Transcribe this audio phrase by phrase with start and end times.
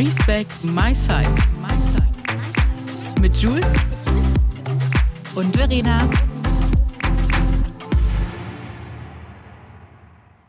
[0.00, 1.36] Respect My Size.
[3.20, 3.74] Mit Jules
[5.34, 6.08] und Verena.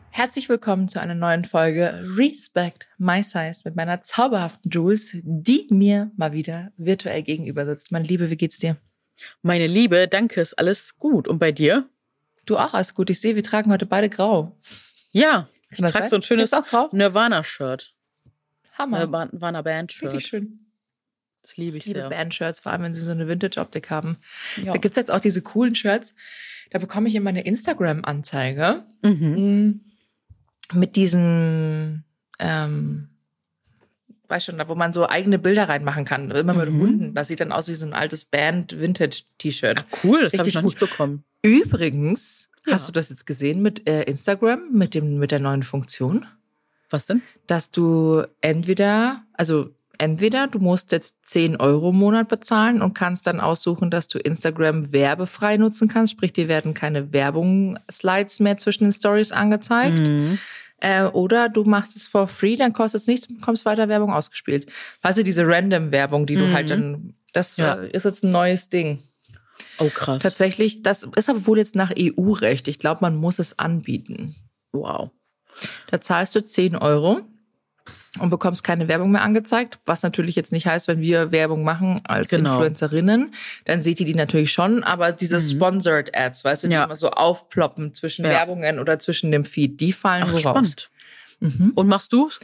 [0.08, 6.10] Herzlich willkommen zu einer neuen Folge Respect My Size mit meiner zauberhaften Jules, die mir
[6.16, 7.92] mal wieder virtuell gegenüber sitzt.
[7.92, 8.78] Meine Liebe, wie geht's dir?
[9.42, 11.28] Meine Liebe, danke, ist alles gut.
[11.28, 11.86] Und bei dir?
[12.46, 13.10] Du auch alles gut.
[13.10, 14.56] Ich sehe, wir tragen heute beide grau.
[15.10, 17.91] Ja, ich trage so ein schönes Ist
[18.72, 18.86] auch grau?
[18.88, 19.08] Nirvana-Shirt.
[19.12, 19.26] Hammer.
[19.32, 20.12] Nirvana Band-Shirt.
[20.12, 20.58] Richtig schön.
[21.42, 22.08] Das liebe ich Ich liebe sehr.
[22.10, 24.16] Band-Shirts, vor allem wenn sie so eine Vintage-Optik haben.
[24.62, 24.72] Ja.
[24.72, 26.14] Da gibt's jetzt auch diese coolen Shirts.
[26.70, 29.80] Da bekomme ich immer eine Instagram-Anzeige Mhm.
[30.72, 32.04] mm, mit diesen,
[32.38, 33.08] ähm,
[34.28, 36.30] weiß schon, da wo man so eigene Bilder reinmachen kann.
[36.30, 36.80] Immer mit Mhm.
[36.80, 37.14] Hunden.
[37.14, 39.84] Das sieht dann aus wie so ein altes Band-Vintage-T-Shirt.
[40.04, 40.72] Cool, das habe ich noch gut.
[40.80, 41.24] nicht bekommen.
[41.42, 42.74] Übrigens, Ja.
[42.74, 46.24] hast du das jetzt gesehen mit äh, Instagram, mit, dem, mit der neuen Funktion?
[46.92, 47.22] Was denn?
[47.46, 53.26] Dass du entweder, also entweder du musst jetzt 10 Euro im Monat bezahlen und kannst
[53.26, 56.12] dann aussuchen, dass du Instagram werbefrei nutzen kannst.
[56.12, 59.98] Sprich, dir werden keine Werbung-Slides mehr zwischen den Stories angezeigt.
[60.08, 60.38] Mhm.
[60.80, 64.70] Äh, oder du machst es for free, dann kostet es nichts, bekommst weiter Werbung ausgespielt.
[65.02, 66.52] Weißt du, diese Random-Werbung, die du Mhm.
[66.52, 67.74] halt dann, das Ja.
[67.74, 68.98] äh, ist jetzt ein neues Ding.
[69.78, 70.22] Oh, krass.
[70.22, 72.66] Tatsächlich, das ist aber wohl jetzt nach EU-Recht.
[72.66, 74.34] Ich glaube, man muss es anbieten.
[74.72, 75.10] Wow.
[75.90, 77.20] Da zahlst du 10 Euro
[78.18, 79.78] und bekommst keine Werbung mehr angezeigt.
[79.86, 82.54] Was natürlich jetzt nicht heißt, wenn wir Werbung machen als Genau.
[82.56, 83.32] Influencerinnen,
[83.64, 84.82] dann seht ihr die natürlich schon.
[84.84, 85.50] Aber diese Mhm.
[85.56, 86.84] Sponsored Ads, weißt du, die Ja.
[86.84, 88.30] immer so aufploppen zwischen Ja.
[88.32, 90.40] Werbungen oder zwischen dem Feed, die fallen Ach, raus.
[90.40, 90.90] spannend.
[91.40, 91.72] Mhm.
[91.74, 92.38] Und machst du's?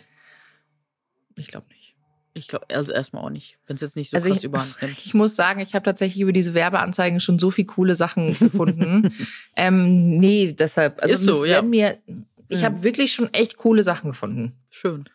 [1.37, 1.95] Ich glaube nicht.
[2.35, 4.83] Ich glaube, also erstmal auch nicht, wenn es jetzt nicht so Also krass ich- überhand
[4.83, 4.99] nimmt.
[5.05, 9.13] Ich muss sagen, ich habe tatsächlich über diese Werbeanzeigen schon so viel coole Sachen gefunden.
[9.57, 11.03] ähm, nee, deshalb.
[11.03, 11.63] Also Ist so, ja.
[11.63, 11.99] mir,
[12.49, 12.65] ich Mhm.
[12.65, 14.59] habe wirklich schon echt coole Sachen gefunden.
[14.71, 15.09] Schön.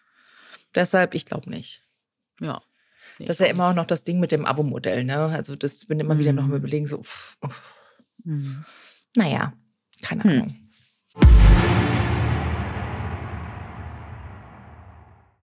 [0.76, 1.82] Deshalb, ich glaube nicht.
[2.40, 2.62] Ja.
[3.20, 5.18] Nee, Das ist ja immer auch noch das Ding mit dem Abo-Modell, ne?
[5.18, 6.50] Also das bin immer wieder noch Mhm.
[6.52, 7.62] mal überlegen, so, uff, uff.
[8.24, 8.64] Mhm.
[9.16, 9.54] naja,
[10.02, 10.30] keine Hm.
[10.32, 11.73] Ahnung.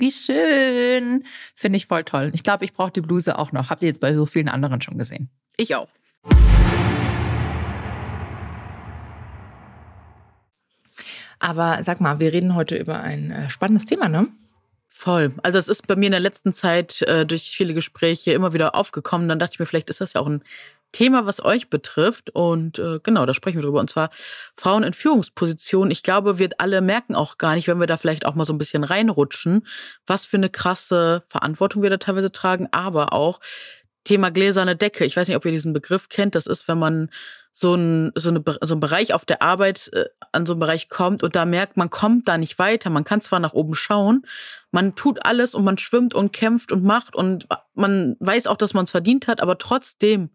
[0.00, 1.24] Wie schön.
[1.54, 2.30] Finde ich voll toll.
[2.32, 3.68] Ich glaube, ich brauche die Bluse auch noch.
[3.68, 5.28] Habt ihr jetzt bei so vielen anderen schon gesehen?
[5.58, 5.88] Ich auch.
[11.38, 14.28] Aber sag mal, wir reden heute über ein äh, spannendes Thema, ne?
[14.86, 15.34] Voll.
[15.42, 18.74] Also es ist bei mir in der letzten Zeit äh, durch viele Gespräche immer wieder
[18.74, 19.28] aufgekommen.
[19.28, 20.42] Dann dachte ich mir, vielleicht ist das ja auch ein
[20.92, 22.30] Thema, was euch betrifft.
[22.30, 23.80] Und äh, genau, da sprechen wir drüber.
[23.80, 24.10] Und zwar
[24.56, 25.90] Frauen in Führungspositionen.
[25.90, 28.52] Ich glaube, wir alle merken auch gar nicht, wenn wir da vielleicht auch mal so
[28.52, 29.66] ein bisschen reinrutschen,
[30.06, 32.68] was für eine krasse Verantwortung wir da teilweise tragen.
[32.72, 33.40] Aber auch
[34.04, 35.04] Thema gläserne Decke.
[35.04, 36.34] Ich weiß nicht, ob ihr diesen Begriff kennt.
[36.34, 37.10] Das ist, wenn man
[37.52, 40.88] so ein, so, eine, so ein Bereich auf der Arbeit äh, an so einen Bereich
[40.88, 42.90] kommt und da merkt, man kommt da nicht weiter.
[42.90, 44.24] Man kann zwar nach oben schauen,
[44.70, 48.74] man tut alles und man schwimmt und kämpft und macht und man weiß auch, dass
[48.74, 50.30] man es verdient hat, aber trotzdem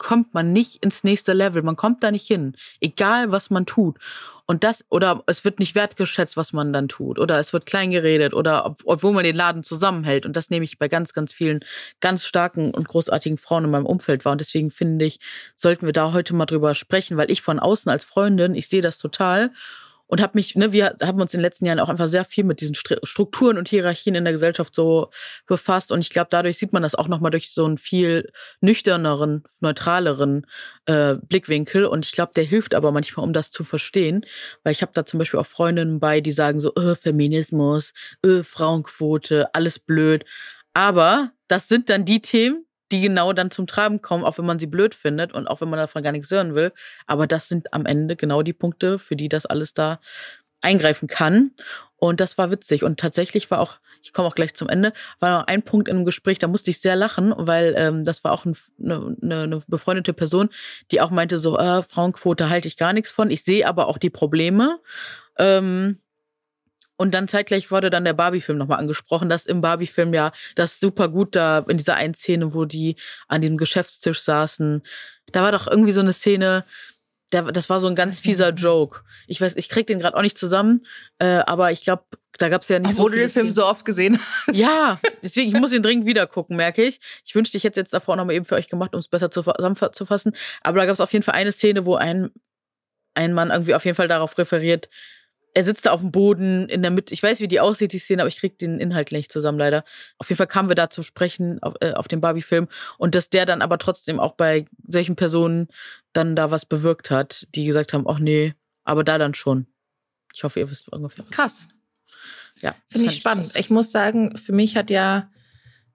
[0.00, 1.62] kommt man nicht ins nächste Level.
[1.62, 2.56] Man kommt da nicht hin.
[2.80, 3.98] Egal, was man tut.
[4.46, 7.18] Und das, oder es wird nicht wertgeschätzt, was man dann tut.
[7.18, 8.32] Oder es wird klein geredet.
[8.32, 10.24] Oder ob, obwohl man den Laden zusammenhält.
[10.24, 11.60] Und das nehme ich bei ganz, ganz vielen
[12.00, 14.32] ganz starken und großartigen Frauen in meinem Umfeld wahr.
[14.32, 15.20] Und deswegen finde ich,
[15.54, 18.82] sollten wir da heute mal drüber sprechen, weil ich von außen als Freundin, ich sehe
[18.82, 19.52] das total.
[20.10, 22.42] Und habe mich, ne, wir haben uns in den letzten Jahren auch einfach sehr viel
[22.42, 25.10] mit diesen Strukturen und Hierarchien in der Gesellschaft so
[25.46, 25.92] befasst.
[25.92, 30.46] Und ich glaube, dadurch sieht man das auch nochmal durch so einen viel nüchterneren, neutraleren
[30.86, 31.86] äh, Blickwinkel.
[31.86, 34.26] Und ich glaube, der hilft aber manchmal, um das zu verstehen,
[34.64, 37.92] weil ich habe da zum Beispiel auch Freundinnen bei, die sagen so, öh, Feminismus,
[38.26, 40.24] öh, Frauenquote, alles blöd,
[40.74, 44.58] aber das sind dann die Themen, die genau dann zum Tragen kommen, auch wenn man
[44.58, 46.72] sie blöd findet und auch wenn man davon gar nichts hören will.
[47.06, 50.00] Aber das sind am Ende genau die Punkte, für die das alles da
[50.62, 51.52] eingreifen kann.
[51.96, 52.82] Und das war witzig.
[52.82, 55.96] Und tatsächlich war auch, ich komme auch gleich zum Ende, war noch ein Punkt in
[55.96, 59.60] einem Gespräch, da musste ich sehr lachen, weil ähm, das war auch ein, eine, eine
[59.66, 60.48] befreundete Person,
[60.90, 63.30] die auch meinte, so, äh, Frauenquote halte ich gar nichts von.
[63.30, 64.80] Ich sehe aber auch die Probleme.
[65.38, 65.98] Ähm,
[67.00, 71.08] und dann zeitgleich wurde dann der Barbie-Film nochmal angesprochen, dass im Barbie-Film ja das super
[71.08, 74.82] gut da in dieser einen Szene, wo die an dem Geschäftstisch saßen,
[75.32, 76.66] da war doch irgendwie so eine Szene,
[77.30, 79.00] das war so ein ganz fieser Joke.
[79.26, 80.84] Ich weiß, ich krieg den gerade auch nicht zusammen,
[81.18, 82.04] äh, aber ich glaube,
[82.36, 84.54] da gab's ja nicht Obwohl so viele du den Film so oft gesehen hast.
[84.54, 87.00] Ja, deswegen, ich muss ihn dringend wieder gucken, merke ich.
[87.24, 90.36] Ich wünschte, ich hätte jetzt davor nochmal eben für euch gemacht, um es besser zusammenzufassen.
[90.62, 92.30] Aber da gab's auf jeden Fall eine Szene, wo ein,
[93.14, 94.90] ein Mann irgendwie auf jeden Fall darauf referiert,
[95.54, 97.12] er sitzt da auf dem Boden in der Mitte.
[97.12, 99.84] Ich weiß, wie die aussieht, die Szene, aber ich krieg den Inhalt nicht zusammen, leider.
[100.18, 102.68] Auf jeden Fall kamen wir da zu sprechen auf, äh, auf dem Barbie-Film
[102.98, 105.68] und dass der dann aber trotzdem auch bei solchen Personen
[106.12, 108.54] dann da was bewirkt hat, die gesagt haben, ach nee,
[108.84, 109.66] aber da dann schon.
[110.32, 111.24] Ich hoffe, ihr wisst ungefähr.
[111.30, 111.68] Krass.
[112.60, 112.74] Ja.
[112.88, 113.46] Finde ich spannend.
[113.46, 113.56] Krass.
[113.56, 115.30] Ich muss sagen, für mich hat ja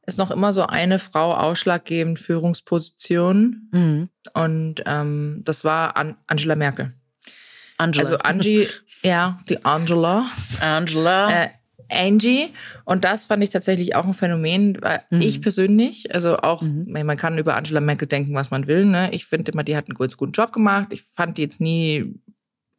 [0.07, 3.69] ist noch immer so eine Frau ausschlaggebend Führungsposition.
[3.71, 4.09] Mhm.
[4.33, 6.93] Und ähm, das war An Angela Merkel.
[7.77, 8.03] Angela.
[8.03, 8.67] Also Angie,
[9.03, 10.27] ja, die Angela.
[10.61, 11.43] Angela.
[11.43, 11.49] Äh,
[11.89, 12.49] Angie.
[12.83, 15.21] Und das fand ich tatsächlich auch ein Phänomen, weil mhm.
[15.21, 16.87] ich persönlich, also auch, mhm.
[16.87, 18.85] man kann über Angela Merkel denken, was man will.
[18.85, 19.09] Ne?
[19.13, 20.87] Ich finde immer, die hat einen ganz guten Job gemacht.
[20.91, 22.15] Ich fand die jetzt nie,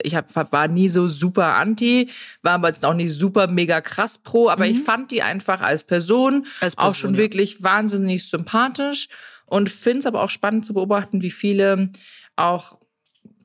[0.03, 2.11] ich hab, war nie so super anti,
[2.43, 4.73] war aber jetzt auch nicht super mega krass pro, aber mhm.
[4.73, 7.19] ich fand die einfach als Person, als Person auch schon ja.
[7.19, 9.09] wirklich wahnsinnig sympathisch
[9.47, 11.91] und finde es aber auch spannend zu beobachten, wie viele
[12.35, 12.79] auch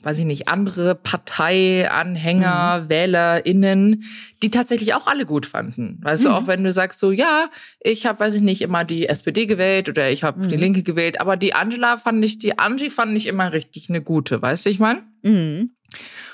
[0.03, 2.89] weiß ich nicht, andere Parteianhänger, mhm.
[2.89, 4.03] WählerInnen,
[4.42, 6.00] die tatsächlich auch alle gut fanden.
[6.01, 6.30] Weißt mhm.
[6.30, 7.50] du, auch wenn du sagst so, ja,
[7.80, 10.48] ich habe, weiß ich nicht, immer die SPD gewählt oder ich habe mhm.
[10.48, 14.01] die Linke gewählt, aber die Angela fand ich, die Angie fand ich immer richtig eine
[14.01, 15.03] gute, weißt du, ich meine?
[15.21, 15.75] Mhm.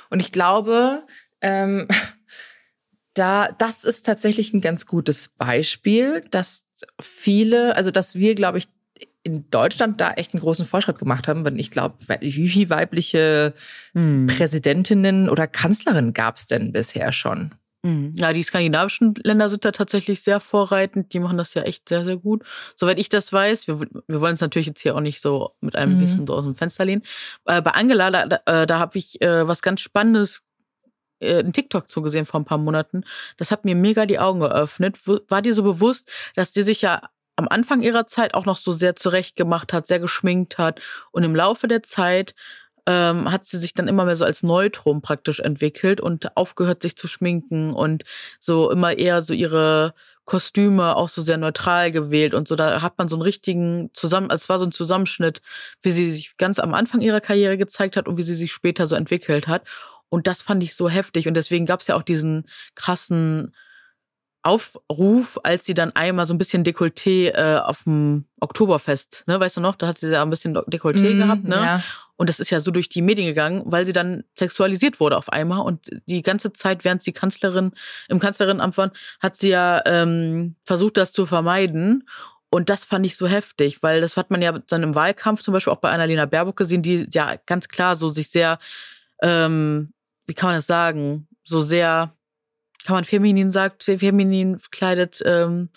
[0.09, 1.03] Und ich glaube,
[1.41, 1.87] ähm,
[3.13, 6.67] da, das ist tatsächlich ein ganz gutes Beispiel, dass
[7.01, 8.67] viele, also dass wir, glaube ich,
[9.27, 13.53] in Deutschland da echt einen großen Fortschritt gemacht haben, weil ich glaube, wie viele weibliche
[13.93, 14.27] hm.
[14.27, 17.53] Präsidentinnen oder Kanzlerinnen gab es denn bisher schon?
[17.85, 18.13] Hm.
[18.15, 21.13] Ja, die skandinavischen Länder sind da tatsächlich sehr vorreitend.
[21.13, 22.43] Die machen das ja echt sehr, sehr gut.
[22.77, 25.75] Soweit ich das weiß, wir, wir wollen es natürlich jetzt hier auch nicht so mit
[25.75, 25.99] einem mhm.
[25.99, 27.03] Wissen so aus dem Fenster lehnen.
[27.43, 30.43] Äh, bei Angela, da, da, äh, da habe ich äh, was ganz Spannendes
[31.19, 33.03] äh, ein TikTok zugesehen vor ein paar Monaten.
[33.35, 34.97] Das hat mir mega die Augen geöffnet.
[35.05, 37.01] War dir so bewusst, dass die sich ja
[37.37, 40.81] am Anfang ihrer Zeit auch noch so sehr zurechtgemacht hat, sehr geschminkt hat.
[41.11, 42.35] Und im Laufe der Zeit
[42.87, 46.97] ähm, hat sie sich dann immer mehr so als Neutrum praktisch entwickelt und aufgehört, sich
[46.97, 48.03] zu schminken und
[48.39, 49.93] so immer eher so ihre
[50.25, 52.55] Kostüme auch so sehr neutral gewählt und so.
[52.55, 55.41] Da hat man so einen richtigen Zusammen, also es war so ein Zusammenschnitt,
[55.81, 58.87] wie sie sich ganz am Anfang ihrer Karriere gezeigt hat und wie sie sich später
[58.87, 59.63] so entwickelt hat.
[60.09, 61.27] Und das fand ich so heftig.
[61.27, 62.45] Und deswegen gab es ja auch diesen
[62.75, 63.53] krassen
[64.47, 69.57] Aufruf, als sie dann einmal so ein bisschen Dekolleté äh, auf dem Oktoberfest, ne, weißt
[69.57, 71.55] du noch, da hat sie ja ein bisschen Dekolleté mm, gehabt, ne?
[71.55, 71.83] Ja.
[72.15, 75.29] Und das ist ja so durch die Medien gegangen, weil sie dann sexualisiert wurde auf
[75.29, 75.59] einmal.
[75.59, 77.73] Und die ganze Zeit, während sie Kanzlerin
[78.07, 82.07] im Kanzlerinnenamt war, hat sie ja ähm, versucht, das zu vermeiden.
[82.49, 85.53] Und das fand ich so heftig, weil das hat man ja dann im Wahlkampf zum
[85.53, 88.57] Beispiel auch bei Annalena Baerbock gesehen, die ja ganz klar so sich sehr,
[89.21, 89.93] ähm,
[90.25, 92.16] wie kann man das sagen, so sehr
[92.87, 95.21] kann man feminin sagt, feminin kleidet.
[95.25, 95.67] Ähm,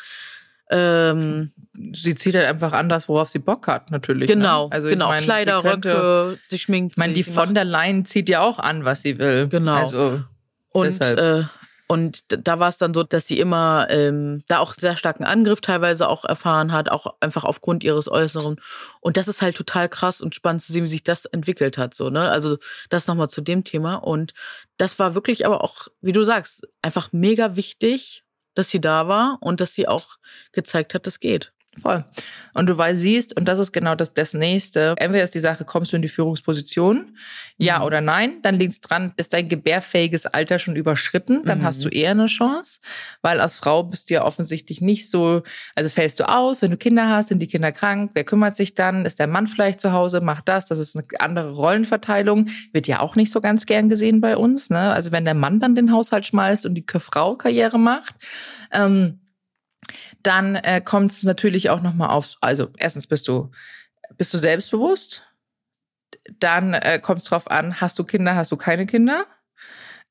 [0.71, 1.51] ähm,
[1.93, 4.29] sie zieht halt einfach anders, worauf sie Bock hat, natürlich.
[4.29, 4.37] Ne?
[4.37, 4.73] Genau, ne?
[4.73, 5.09] also genau.
[5.09, 8.43] Mein, Kleider, sie könnte, Röcke, sie schminkt Ich meine, die von der Leyen zieht ja
[8.43, 9.49] auch an, was sie will.
[9.49, 9.75] Genau.
[9.75, 10.23] Also,
[10.71, 11.19] und deshalb.
[11.19, 11.45] Äh,
[11.91, 15.61] und da war es dann so, dass sie immer ähm, da auch sehr starken Angriff
[15.61, 18.61] teilweise auch erfahren hat, auch einfach aufgrund ihres Äußeren.
[19.01, 21.95] Und das ist halt total krass und spannend zu sehen, wie sich das entwickelt hat.
[21.95, 22.31] So, ne?
[22.31, 22.59] Also
[22.91, 23.97] das nochmal zu dem Thema.
[23.97, 24.35] Und
[24.77, 28.23] das war wirklich aber auch, wie du sagst, einfach mega wichtig,
[28.55, 30.19] dass sie da war und dass sie auch
[30.53, 31.53] gezeigt hat, das geht.
[31.79, 32.05] Voll.
[32.53, 35.65] Und du weil siehst, und das ist genau das, das nächste, entweder ist die Sache,
[35.65, 37.17] kommst du in die Führungsposition,
[37.59, 37.85] ja Mhm.
[37.85, 41.63] oder nein, dann liegt es dran, ist dein gebärfähiges Alter schon überschritten, dann Mhm.
[41.63, 42.81] hast du eher eine Chance,
[43.23, 45.43] weil als Frau bist du ja offensichtlich nicht so,
[45.77, 48.75] also fällst du aus, wenn du Kinder hast, sind die Kinder krank, wer kümmert sich
[48.75, 52.89] dann, ist der Mann vielleicht zu Hause, macht das, das ist eine andere Rollenverteilung, wird
[52.89, 54.93] ja auch nicht so ganz gern gesehen bei uns, ne?
[54.93, 58.17] also wenn der Mann dann den Haushalt schmeißt und die Frau Karriere macht,
[58.73, 59.21] ähm,
[60.23, 63.51] dann äh, kommt es natürlich auch nochmal auf, also erstens bist du,
[64.17, 65.23] bist du selbstbewusst,
[66.39, 69.27] dann äh, kommt es drauf an, hast du Kinder, hast du keine Kinder.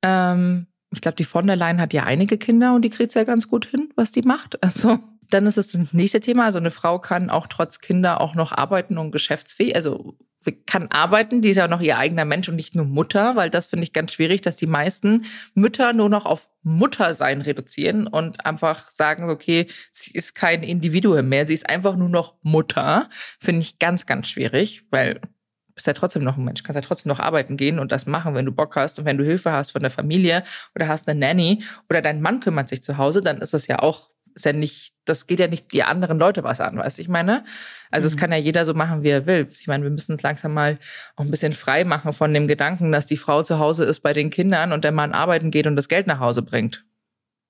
[0.02, 3.24] Ähm, ich glaube, die von der Leyen hat ja einige Kinder und die kriegt ja
[3.24, 4.58] ganz gut hin, was die macht.
[4.64, 5.00] Also
[5.30, 6.46] dann ist es das nächste Thema.
[6.46, 10.18] Also eine Frau kann auch trotz Kinder auch noch arbeiten und geschäftsfähig, also
[10.66, 13.50] kann arbeiten, die ist ja auch noch ihr eigener Mensch und nicht nur Mutter, weil
[13.50, 18.46] das finde ich ganz schwierig, dass die meisten Mütter nur noch auf Muttersein reduzieren und
[18.46, 23.10] einfach sagen, okay, sie ist kein Individuum mehr, sie ist einfach nur noch Mutter.
[23.40, 25.28] Finde ich ganz, ganz schwierig, weil du
[25.76, 28.34] bist ja trotzdem noch ein Mensch, kannst ja trotzdem noch arbeiten gehen und das machen,
[28.34, 30.44] wenn du Bock hast und wenn du Hilfe hast von der Familie
[30.76, 33.80] oder hast eine Nanny oder dein Mann kümmert sich zu Hause, dann ist das ja
[33.80, 37.02] auch ist ja nicht, das geht ja nicht die anderen Leute was an, weißt du,
[37.02, 37.44] ich meine?
[37.92, 38.20] Also es Mhm.
[38.20, 39.48] kann ja jeder so machen, wie er will.
[39.52, 40.78] Ich meine, wir müssen uns langsam mal
[41.16, 44.14] auch ein bisschen frei machen von dem Gedanken, dass die Frau zu Hause ist bei
[44.14, 46.86] den Kindern und der Mann arbeiten geht und das Geld nach Hause bringt.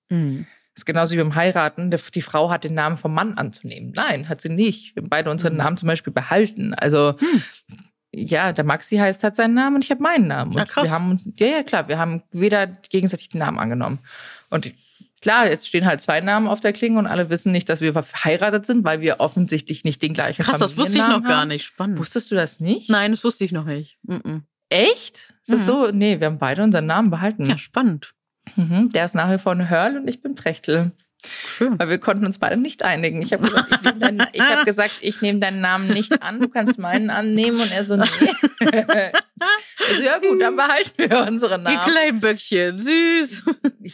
[0.10, 0.46] Mhm.
[0.76, 1.92] Das ist genauso wie beim Heiraten.
[1.92, 3.92] Die Frau hat den Namen vom Mann anzunehmen.
[3.96, 4.96] Nein, hat sie nicht.
[4.96, 5.58] Wir haben beide unseren Mhm.
[5.60, 6.74] Namen zum Beispiel behalten.
[6.74, 7.16] Also
[8.12, 10.52] ja, der Maxi heißt hat seinen Namen und ich habe meinen Namen.
[10.54, 10.86] Ja, Und krass.
[10.86, 14.00] wir haben ja, ja, klar, wir haben weder gegenseitig den Namen angenommen.
[14.50, 14.72] Und
[15.22, 17.94] klar, jetzt stehen halt zwei Namen auf der Klinge und alle wissen nicht, dass wir
[17.94, 21.42] verheiratet sind, weil wir offensichtlich nicht den gleichen Krass, das wusste ich noch Familiennamen gar
[21.42, 21.48] haben.
[21.50, 21.66] nicht.
[21.66, 21.98] Spannend.
[22.00, 22.90] Wusstest du das nicht?
[22.90, 23.98] Nein, das wusste ich noch nicht.
[24.04, 24.44] Mhm.
[24.70, 25.16] Echt?
[25.16, 25.66] Ist das Mhm.
[25.66, 25.92] so?
[25.92, 27.46] Nee, wir haben beide unseren Namen behalten.
[27.46, 28.14] Ja, spannend.
[28.56, 30.92] Mhm, der ist nach wie vor eine Hörl und ich bin Prechtel.
[31.28, 31.78] Schön.
[31.78, 33.22] Weil wir konnten uns beide nicht einigen.
[33.22, 36.48] Ich habe gesagt, ich nehme deinen, hab gesagt, ich nehme deinen Namen nicht an, du
[36.48, 37.60] kannst meinen annehmen.
[37.60, 38.06] Und er so, nee.
[39.90, 41.82] also ja gut, dann behalten wir unsere Namen.
[41.82, 43.44] kleinen Böckchen, süß.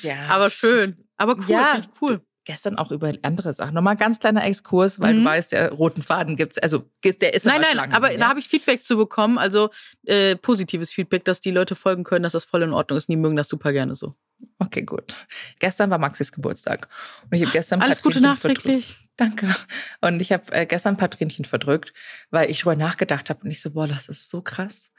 [0.03, 0.15] Ja.
[0.29, 0.97] Aber schön.
[1.17, 1.65] Aber cool, Ja.
[1.73, 2.21] finde ich cool.
[2.47, 3.73] Gestern auch über andere Sachen.
[3.73, 5.19] Nochmal ganz kleiner Exkurs, weil Mhm.
[5.19, 6.59] du weißt, der roten Faden gibt's.
[6.59, 8.19] Also der ist Nein, nein, aber ja?
[8.19, 9.71] da habe ich Feedback zu bekommen, also
[10.05, 13.09] äh, positives Feedback, dass die Leute folgen können, dass das voll in Ordnung ist.
[13.09, 14.13] Die mögen das super gerne so.
[14.59, 15.15] Okay, gut.
[15.57, 16.87] Gestern war Maxis Geburtstag.
[17.23, 18.43] Und ich habe gestern Alles Gute verdrückt.
[18.43, 18.95] nachträglich.
[19.17, 19.55] Danke.
[20.01, 21.93] Und ich habe äh, gestern ein paar Tränchen verdrückt,
[22.29, 24.91] weil ich drüber nachgedacht habe und ich so, boah, das ist so krass.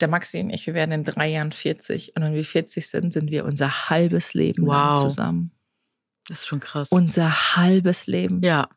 [0.00, 3.12] Der Maxi und ich, wir werden in drei Jahren 40 und wenn wir 40 sind,
[3.12, 5.02] sind wir unser halbes Leben lang Wow.
[5.02, 5.52] zusammen.
[6.28, 6.88] Das ist schon krass.
[6.90, 8.40] Unser halbes Leben.
[8.42, 8.68] ja,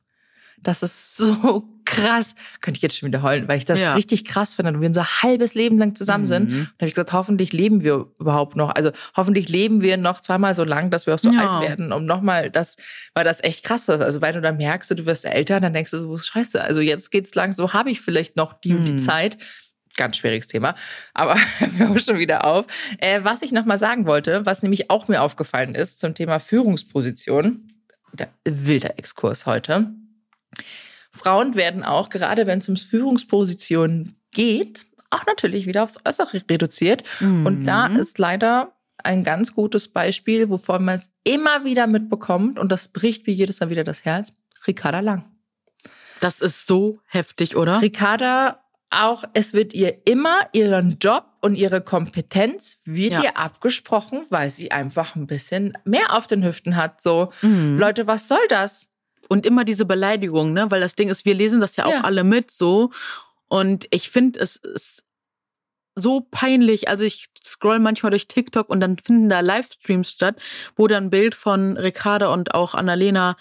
[0.62, 2.36] Das ist so krass.
[2.62, 3.96] Könnte ich jetzt schon wieder heulen, weil ich das Ja.
[3.96, 6.50] richtig krass finde, dass wir unser halbes Leben lang zusammen sind.
[6.50, 6.56] Mhm.
[6.60, 8.70] Und habe ich gesagt, hoffentlich leben wir überhaupt noch.
[8.74, 11.58] Also hoffentlich leben wir noch zweimal so lang, dass wir auch so Ja.
[11.60, 12.78] alt werden, um nochmal das,
[13.14, 14.00] weil das echt krass ist.
[14.02, 16.62] Also weil du dann merkst, du wirst älter, dann denkst du, so, wo ist scheiße.
[16.64, 19.00] Also jetzt geht's lang, so habe ich vielleicht noch die und die Mhm.
[19.00, 19.38] Zeit.
[19.96, 20.76] Ganz schwieriges Thema,
[21.14, 22.66] aber wir hören schon wieder auf.
[22.98, 27.72] Äh, was ich nochmal sagen wollte, was nämlich auch mir aufgefallen ist zum Thema Führungsposition,
[28.14, 29.92] der wilder Exkurs heute.
[31.12, 37.04] Frauen werden auch, gerade wenn es um Führungspositionen geht, auch natürlich wieder aufs Äußere reduziert.
[37.20, 37.98] Und da Mhm.
[37.98, 43.28] ist leider ein ganz gutes Beispiel, wovon man es immer wieder mitbekommt, und das bricht
[43.28, 44.34] mir jedes Mal wieder das Herz,
[44.66, 45.26] Ricarda Lang.
[46.20, 47.82] Das ist so heftig, oder?
[47.82, 48.63] Ricarda
[48.94, 53.24] auch, es wird ihr immer ihren Job und ihre Kompetenz wird Ja.
[53.24, 57.02] ihr abgesprochen, weil sie einfach ein bisschen mehr auf den Hüften hat.
[57.02, 57.78] So, Mhm.
[57.80, 58.90] Leute, was soll das?
[59.30, 60.70] Und immer diese Beleidigung, ne?
[60.70, 62.02] Weil das Ding ist, wir lesen das ja auch Ja.
[62.04, 62.92] alle mit so.
[63.48, 65.04] Und ich finde, es ist
[65.96, 66.90] so peinlich.
[66.90, 70.36] Also ich scroll manchmal durch TikTok und dann finden da Livestreams statt,
[70.76, 73.38] wo dann ein Bild von Ricarda und auch Annalena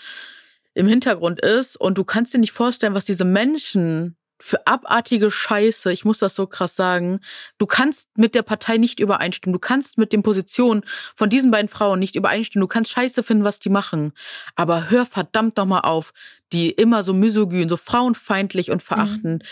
[0.75, 1.77] im Hintergrund ist.
[1.77, 6.35] Und du kannst dir nicht vorstellen, was diese Menschen für abartige Scheiße, ich muss das
[6.35, 7.21] so krass sagen,
[7.59, 10.83] du kannst mit der Partei nicht übereinstimmen, du kannst mit den Positionen
[11.15, 14.13] von diesen beiden Frauen nicht übereinstimmen, du kannst Scheiße finden, was die machen,
[14.57, 16.13] aber hör verdammt noch mal auf,
[16.53, 19.45] die immer so misogyn, so frauenfeindlich und verachtend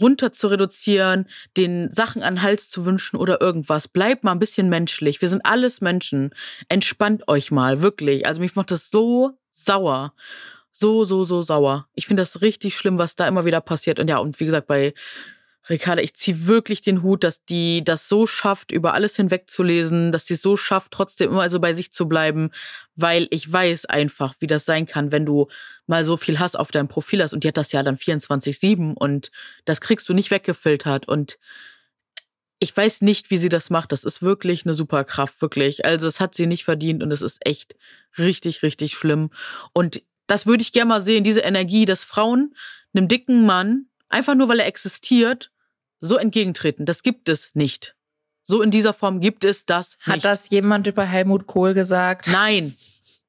[0.00, 1.26] runter zu reduzieren,
[1.56, 3.88] den Sachen an Hals zu wünschen oder irgendwas.
[3.88, 5.20] Bleibt mal ein bisschen menschlich.
[5.20, 6.30] Wir sind alles Menschen.
[6.68, 8.24] Entspannt euch mal, wirklich.
[8.24, 10.14] Also mich macht das so sauer.
[10.80, 11.88] So, so, so sauer.
[11.96, 13.98] Ich finde das richtig schlimm, was da immer wieder passiert.
[13.98, 14.94] Und ja, und wie gesagt, bei
[15.68, 20.26] Ricarda, ich ziehe wirklich den Hut, dass die das so schafft, über alles hinwegzulesen, dass
[20.26, 22.50] sie es so schafft, trotzdem immer so bei sich zu bleiben,
[22.94, 25.48] weil ich weiß einfach, wie das sein kann, wenn du
[25.88, 28.94] mal so viel Hass auf deinem Profil hast und die hat das ja dann 24-7
[28.94, 29.32] und
[29.64, 31.38] das kriegst du nicht weggefiltert und
[32.60, 33.92] ich weiß nicht, wie sie das macht.
[33.92, 35.84] Das ist wirklich eine Superkraft, wirklich.
[35.84, 37.76] Also es hat sie nicht verdient und es ist echt
[38.16, 39.30] richtig, richtig schlimm.
[39.72, 42.54] Und das würde ich gerne mal sehen, diese Energie, dass Frauen
[42.94, 45.50] einem dicken Mann, einfach nur weil er existiert,
[46.00, 46.86] so entgegentreten.
[46.86, 47.96] Das gibt es nicht.
[48.44, 50.16] So in dieser Form gibt es das nicht.
[50.16, 52.28] Hat das jemand über Helmut Kohl gesagt?
[52.28, 52.74] Nein.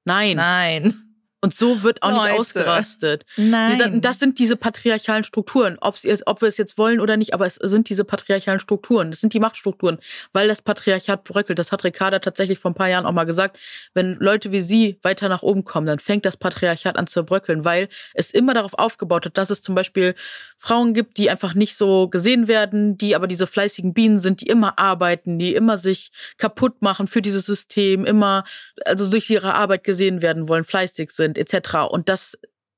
[0.06, 0.38] Nein.
[0.38, 1.08] Nein.
[1.41, 2.31] Und so wird auch Leute.
[2.31, 3.25] nicht ausgerastet.
[3.38, 4.01] Nein.
[4.01, 7.88] Das sind diese patriarchalen Strukturen, ob wir es jetzt wollen oder nicht, aber es sind
[7.88, 9.10] diese patriarchalen Strukturen.
[9.10, 10.00] Das sind die Machtstrukturen,
[10.34, 11.58] weil das Patriarchat bröckelt.
[11.58, 13.58] Das hat Ricarda tatsächlich vor ein paar Jahren auch mal gesagt.
[13.93, 17.63] Wenn Leute wie sie weiter nach oben kommen, dann fängt das Patriarchat an zu bröckeln,
[17.63, 20.15] weil es immer darauf aufgebaut hat, dass es zum Beispiel
[20.58, 24.48] Frauen gibt, die einfach nicht so gesehen werden, die aber diese fleißigen Bienen sind, die
[24.48, 28.43] immer arbeiten, die immer sich kaputt machen für dieses System, immer
[28.84, 31.89] also durch ihre Arbeit gesehen werden wollen, fleißig sind sind, etc.
[31.89, 32.38] Und das,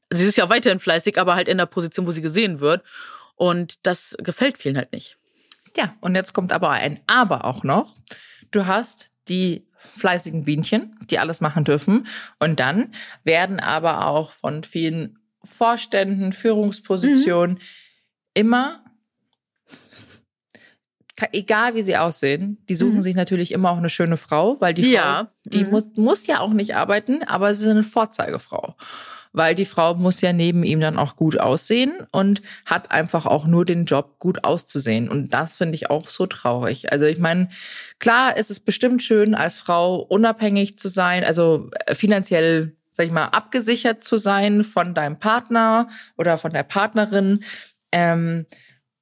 [0.10, 2.84] sie ist ja weiterhin fleißig, aber halt in der Position, wo sie gesehen wird.
[3.36, 5.18] Und das gefällt vielen halt nicht.
[5.76, 7.96] Ja, und jetzt kommt aber ein Aber auch noch.
[8.52, 9.66] Du hast die
[9.96, 12.08] fleißigen Bienchen, die alles machen dürfen.
[12.40, 12.94] Und dann
[13.24, 17.62] werden aber auch von vielen Vorständen, Führungspositionen mhm.
[18.34, 18.84] immer,
[21.32, 23.02] egal wie sie aussehen, die suchen mhm.
[23.02, 25.02] sich natürlich immer auch eine schöne Frau, weil die ja.
[25.02, 25.72] Frau die mhm.
[25.72, 28.76] muss, muss ja auch nicht arbeiten, aber sie ist eine Vorzeigefrau.
[29.34, 33.46] Weil die Frau muss ja neben ihm dann auch gut aussehen und hat einfach auch
[33.46, 35.08] nur den Job, gut auszusehen.
[35.08, 36.92] Und das finde ich auch so traurig.
[36.92, 37.50] Also ich meine,
[38.00, 43.12] klar ist es bestimmt schön, als Frau unabhängig zu sein, also äh, finanziell sag ich
[43.12, 45.88] mal, abgesichert zu sein von deinem Partner
[46.18, 47.44] oder von der Partnerin.
[47.92, 48.46] Ähm,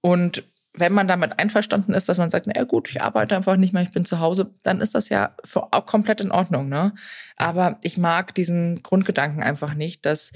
[0.01, 0.43] und
[0.79, 3.83] wenn man damit einverstanden ist, dass man sagt, na gut, ich arbeite einfach nicht mehr,
[3.83, 6.69] ich bin zu Hause, dann ist das ja auch komplett in Ordnung.
[6.69, 6.93] Ne?
[7.37, 10.31] Aber ich mag diesen Grundgedanken einfach nicht, dass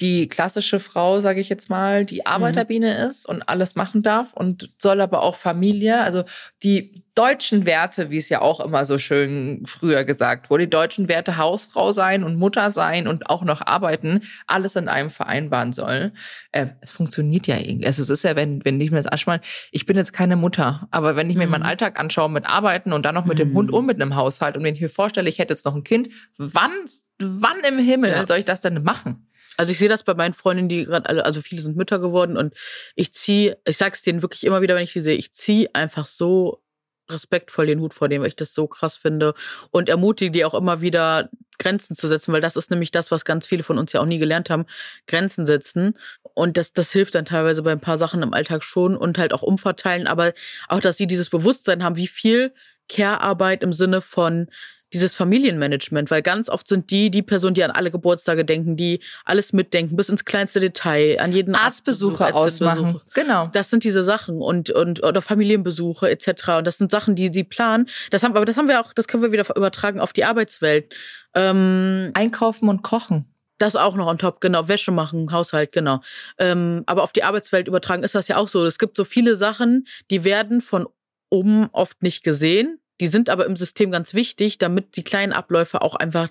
[0.00, 2.26] die klassische Frau, sage ich jetzt mal, die mhm.
[2.26, 3.08] Arbeiterbiene mhm.
[3.08, 6.24] ist und alles machen darf und soll aber auch Familie, also
[6.62, 11.08] die deutschen Werte, wie es ja auch immer so schön früher gesagt wurde, die deutschen
[11.08, 16.12] Werte Hausfrau sein und Mutter sein und auch noch arbeiten, alles in einem vereinbaren soll.
[16.52, 17.86] Äh, es funktioniert ja irgendwie.
[17.86, 19.40] Also es ist ja, wenn, wenn ich mir das anschaue,
[19.72, 21.52] ich bin jetzt keine Mutter, aber wenn ich mir mhm.
[21.52, 23.42] meinen Alltag anschaue mit Arbeiten und dann noch mit mhm.
[23.42, 25.74] dem Hund und mit einem Haushalt und wenn ich mir vorstelle, ich hätte jetzt noch
[25.74, 26.72] ein Kind, wann,
[27.18, 28.26] wann im Himmel ja.
[28.26, 29.26] soll ich das denn machen?
[29.56, 32.36] Also ich sehe das bei meinen Freundinnen, die gerade alle, also viele sind Mütter geworden
[32.36, 32.54] und
[32.94, 36.04] ich ziehe, ich sag's denen wirklich immer wieder, wenn ich die sehe, ich ziehe einfach
[36.04, 36.62] so
[37.08, 39.34] respektvoll den Hut vor dem, weil ich das so krass finde
[39.70, 43.24] und ermutige die auch immer wieder Grenzen zu setzen, weil das ist nämlich das, was
[43.24, 44.66] ganz viele von uns ja auch nie gelernt haben,
[45.06, 45.96] Grenzen setzen.
[46.34, 49.32] Und das das hilft dann teilweise bei ein paar Sachen im Alltag schon und halt
[49.32, 50.32] auch umverteilen, aber
[50.68, 52.52] auch dass sie dieses Bewusstsein haben, wie viel
[52.88, 54.48] Care-Arbeit im Sinne von
[54.96, 59.00] dieses Familienmanagement, weil ganz oft sind die die Personen, die an alle Geburtstage denken, die
[59.26, 63.00] alles mitdenken, bis ins kleinste Detail, an jeden Arztbesuche Arztbesuch, ausmachen.
[63.12, 63.48] Genau.
[63.52, 66.48] Das sind diese Sachen und und oder Familienbesuche etc.
[66.58, 67.88] Und das sind Sachen, die sie planen.
[68.10, 70.96] Das haben, aber das haben wir auch, das können wir wieder übertragen auf die Arbeitswelt.
[71.34, 73.26] Ähm, Einkaufen und kochen.
[73.58, 74.68] Das auch noch on top, genau.
[74.68, 76.00] Wäsche machen, Haushalt, genau.
[76.38, 78.64] Ähm, aber auf die Arbeitswelt übertragen ist das ja auch so.
[78.64, 80.86] Es gibt so viele Sachen, die werden von
[81.30, 85.82] oben oft nicht gesehen die sind aber im System ganz wichtig, damit die kleinen Abläufe
[85.82, 86.28] auch einfach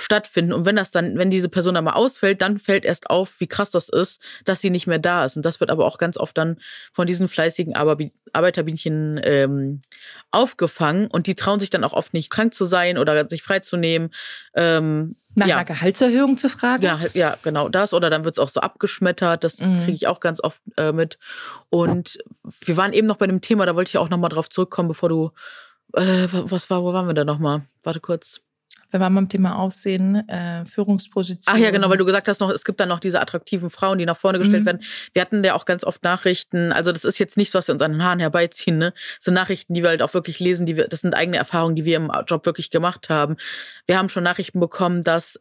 [0.00, 0.52] stattfinden.
[0.52, 3.46] Und wenn das dann, wenn diese Person dann mal ausfällt, dann fällt erst auf, wie
[3.46, 5.36] krass das ist, dass sie nicht mehr da ist.
[5.36, 6.58] Und das wird aber auch ganz oft dann
[6.92, 9.80] von diesen fleißigen Arbeiterbienchen ähm,
[10.30, 11.08] aufgefangen.
[11.08, 14.10] Und die trauen sich dann auch oft nicht krank zu sein oder sich freizunehmen.
[14.54, 15.56] Ähm, Nach ja.
[15.56, 16.84] einer Gehaltserhöhung zu fragen?
[16.84, 17.92] Ja, ja, genau das.
[17.92, 19.42] Oder dann wird es auch so abgeschmettert.
[19.42, 19.80] Das mhm.
[19.80, 21.18] kriege ich auch ganz oft äh, mit.
[21.70, 22.18] Und
[22.60, 25.08] wir waren eben noch bei dem Thema, da wollte ich auch nochmal drauf zurückkommen, bevor
[25.08, 25.32] du
[25.94, 27.62] äh, was war, wo waren wir da nochmal?
[27.82, 28.40] Warte kurz.
[28.90, 31.54] Wir waren beim Thema Aussehen, äh, Führungsposition.
[31.54, 33.98] Ach ja, genau, weil du gesagt hast noch, es gibt dann noch diese attraktiven Frauen,
[33.98, 34.66] die nach vorne gestellt mhm.
[34.66, 34.82] werden.
[35.12, 37.82] Wir hatten ja auch ganz oft Nachrichten, also das ist jetzt nichts, was wir uns
[37.82, 38.92] an den Haaren herbeiziehen, ne?
[39.16, 41.76] Das sind Nachrichten, die wir halt auch wirklich lesen, die wir, das sind eigene Erfahrungen,
[41.76, 43.36] die wir im Job wirklich gemacht haben.
[43.84, 45.38] Wir haben schon Nachrichten bekommen, dass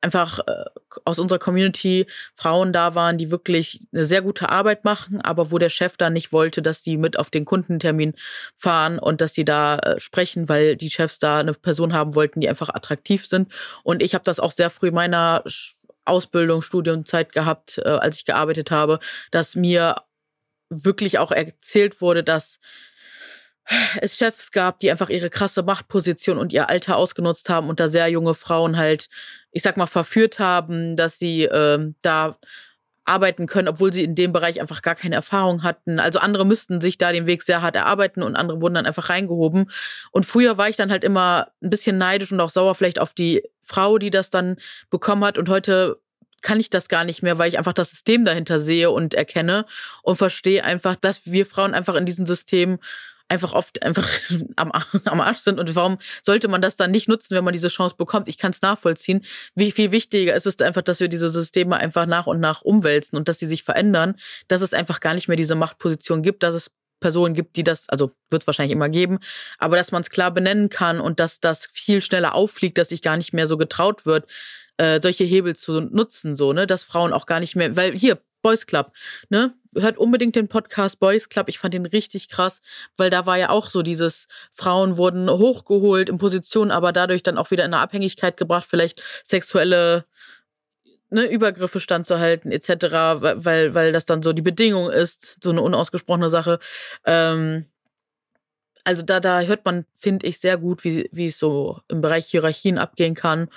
[0.00, 0.64] einfach äh,
[1.04, 5.58] aus unserer Community Frauen da waren, die wirklich eine sehr gute Arbeit machen, aber wo
[5.58, 8.14] der Chef dann nicht wollte, dass die mit auf den Kundentermin
[8.56, 12.40] fahren und dass die da äh, sprechen, weil die Chefs da eine Person haben wollten,
[12.40, 13.52] die einfach attraktiv sind.
[13.82, 15.42] Und ich habe das auch sehr früh meiner
[16.04, 19.96] Ausbildung, Studiumzeit gehabt, äh, als ich gearbeitet habe, dass mir
[20.70, 22.60] wirklich auch erzählt wurde, dass
[24.00, 27.88] es Chefs gab, die einfach ihre krasse Machtposition und ihr Alter ausgenutzt haben und da
[27.88, 29.08] sehr junge Frauen halt,
[29.50, 32.36] ich sag mal, verführt haben, dass sie äh, da
[33.08, 35.98] arbeiten können, obwohl sie in dem Bereich einfach gar keine Erfahrung hatten.
[35.98, 39.08] Also andere müssten sich da den Weg sehr hart erarbeiten und andere wurden dann einfach
[39.08, 39.70] reingehoben.
[40.12, 43.14] Und früher war ich dann halt immer ein bisschen neidisch und auch sauer vielleicht auf
[43.14, 44.56] die Frau, die das dann
[44.90, 45.38] bekommen hat.
[45.38, 45.98] Und heute
[46.42, 49.64] kann ich das gar nicht mehr, weil ich einfach das System dahinter sehe und erkenne
[50.02, 52.78] und verstehe einfach, dass wir Frauen einfach in diesem System
[53.28, 54.08] einfach oft einfach
[54.56, 54.72] am,
[55.04, 55.58] am Arsch sind.
[55.58, 58.28] Und warum sollte man das dann nicht nutzen, wenn man diese Chance bekommt?
[58.28, 59.24] Ich kann es nachvollziehen.
[59.54, 63.16] Wie viel wichtiger ist es einfach, dass wir diese Systeme einfach nach und nach umwälzen
[63.16, 64.16] und dass sie sich verändern,
[64.48, 67.88] dass es einfach gar nicht mehr diese Machtposition gibt, dass es Personen gibt, die das,
[67.88, 69.18] also wird es wahrscheinlich immer geben,
[69.58, 73.02] aber dass man es klar benennen kann und dass das viel schneller auffliegt, dass sich
[73.02, 74.28] gar nicht mehr so getraut wird,
[74.78, 78.18] äh, solche Hebel zu nutzen, so, ne, dass Frauen auch gar nicht mehr, weil hier,
[78.42, 78.92] Boys Club,
[79.28, 79.54] ne?
[79.80, 81.48] Hört unbedingt den Podcast Boys Club.
[81.48, 82.60] Ich fand den richtig krass,
[82.96, 87.38] weil da war ja auch so dieses, Frauen wurden hochgeholt in Positionen, aber dadurch dann
[87.38, 90.04] auch wieder in eine Abhängigkeit gebracht, vielleicht sexuelle
[91.10, 92.70] ne, Übergriffe standzuhalten, etc.,
[93.44, 96.58] weil, weil das dann so die Bedingung ist, so eine unausgesprochene Sache.
[97.04, 97.66] Ähm,
[98.84, 102.26] also da, da hört man, finde ich, sehr gut, wie, wie es so im Bereich
[102.26, 103.48] Hierarchien abgehen kann.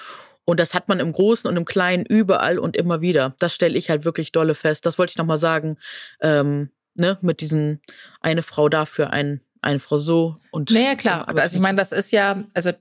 [0.45, 3.35] Und das hat man im Großen und im Kleinen überall und immer wieder.
[3.39, 4.85] Das stelle ich halt wirklich dolle fest.
[4.85, 5.77] Das wollte ich nochmal sagen,
[6.21, 7.81] ähm, ne, mit diesen
[8.21, 10.71] eine Frau dafür, ein, eine Frau so und.
[10.71, 11.27] Naja, klar.
[11.27, 12.71] Aber also ich meine, das ist ja, also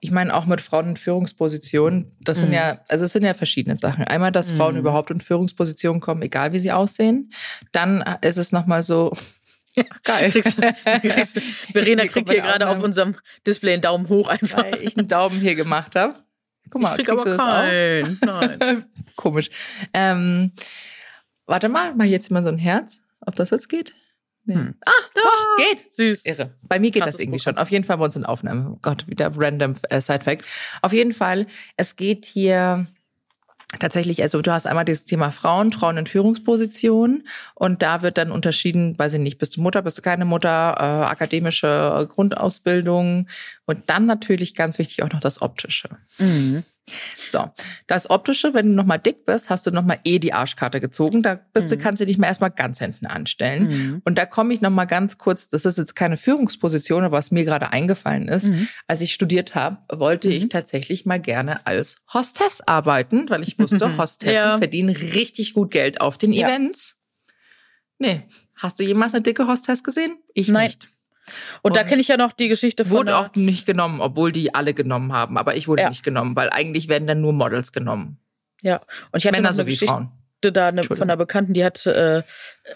[0.00, 2.54] ich meine auch mit Frauen in Führungspositionen, das sind mhm.
[2.54, 4.04] ja, also es sind ja verschiedene Sachen.
[4.04, 4.56] Einmal, dass mhm.
[4.56, 7.32] Frauen überhaupt in Führungspositionen kommen, egal wie sie aussehen.
[7.72, 9.12] Dann ist es nochmal so,
[9.76, 10.30] Ach, geil.
[10.30, 10.56] Kriegst,
[11.02, 11.40] kriegst,
[11.72, 14.58] Verena kriegt hier gerade auf unserem Display einen Daumen hoch einfach.
[14.58, 16.23] Weil ich einen Daumen hier gemacht habe.
[16.70, 18.18] Guck mal, ich krieg aber keinen.
[18.24, 18.84] Nein.
[19.16, 19.50] Komisch.
[19.92, 20.52] Ähm,
[21.46, 23.94] warte mal, mach jetzt mal so ein Herz, ob das jetzt geht.
[24.46, 24.54] Nee.
[24.54, 24.74] Hm.
[24.84, 25.92] Ah, doch, geht.
[25.92, 26.26] Süß.
[26.26, 26.54] Irre.
[26.62, 27.54] Bei mir geht Krasses das irgendwie Programm.
[27.54, 27.62] schon.
[27.62, 28.72] Auf jeden Fall bei uns in Aufnahme.
[28.72, 30.44] Oh Gott, wieder random äh, Side-Fact.
[30.82, 31.46] Auf jeden Fall,
[31.76, 32.86] es geht hier
[33.78, 38.30] tatsächlich, also du hast einmal dieses Thema Frauen, Frauen in Führungspositionen und da wird dann
[38.30, 43.28] unterschieden, weiß ich nicht, bist du Mutter, bist du keine Mutter, äh, akademische Grundausbildung
[43.66, 45.90] und dann natürlich ganz wichtig auch noch das Optische.
[46.18, 46.64] Mhm.
[47.30, 47.50] So,
[47.86, 51.22] das Optische, wenn du nochmal dick bist, hast du nochmal eh die Arschkarte gezogen.
[51.22, 51.76] Da bist mhm.
[51.76, 53.68] du, kannst du dich mal erstmal ganz hinten anstellen.
[53.68, 54.02] Mhm.
[54.04, 57.44] Und da komme ich nochmal ganz kurz, das ist jetzt keine Führungsposition, aber was mir
[57.44, 58.68] gerade eingefallen ist, mhm.
[58.86, 60.50] als ich studiert habe, wollte ich mhm.
[60.50, 64.58] tatsächlich mal gerne als Hostess arbeiten, weil ich wusste, Hostessen ja.
[64.58, 66.46] verdienen richtig gut Geld auf den ja.
[66.46, 66.96] Events.
[67.98, 68.22] Nee,
[68.54, 70.18] hast du jemals eine dicke Hostess gesehen?
[70.34, 70.66] Ich Nein.
[70.66, 70.93] nicht.
[71.62, 72.98] Und, und da kenne ich ja noch die Geschichte von.
[72.98, 75.38] Wurde auch nicht genommen, obwohl die alle genommen haben.
[75.38, 75.88] Aber ich wurde ja.
[75.88, 78.18] nicht genommen, weil eigentlich werden dann nur Models genommen.
[78.62, 78.76] Ja,
[79.12, 80.10] und ich hatte Männer eine Geschichte Frauen.
[80.40, 82.22] da eine, von einer Bekannten, die hat äh,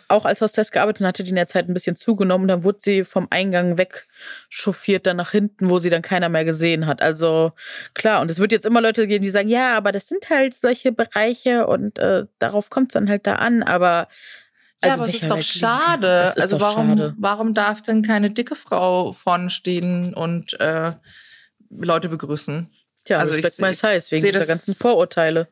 [0.09, 2.49] auch als Hostess gearbeitet und hatte die in der Zeit ein bisschen zugenommen.
[2.49, 6.87] Dann wurde sie vom Eingang wegchauffiert, dann nach hinten, wo sie dann keiner mehr gesehen
[6.87, 7.01] hat.
[7.03, 7.53] Also
[7.95, 10.55] klar, und es wird jetzt immer Leute geben, die sagen, ja, aber das sind halt
[10.55, 13.63] solche Bereiche und äh, darauf kommt es dann halt da an.
[13.63, 14.09] Aber
[14.83, 16.33] ja, also aber es ist doch schade.
[16.37, 17.15] Ist also warum, schade.
[17.19, 20.93] warum darf denn keine dicke Frau vorne stehen und äh,
[21.71, 22.71] Leute begrüßen?
[23.05, 25.49] Tja, also Respect ich my size, wegen dieser ganzen Vorurteile.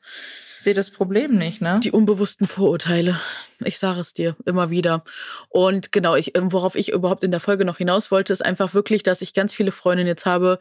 [0.60, 1.80] Sehe das Problem nicht, ne?
[1.82, 3.18] Die unbewussten Vorurteile.
[3.64, 5.04] Ich sage es dir immer wieder.
[5.48, 9.02] Und genau, ich, worauf ich überhaupt in der Folge noch hinaus wollte, ist einfach wirklich,
[9.02, 10.58] dass ich ganz viele Freundinnen jetzt habe,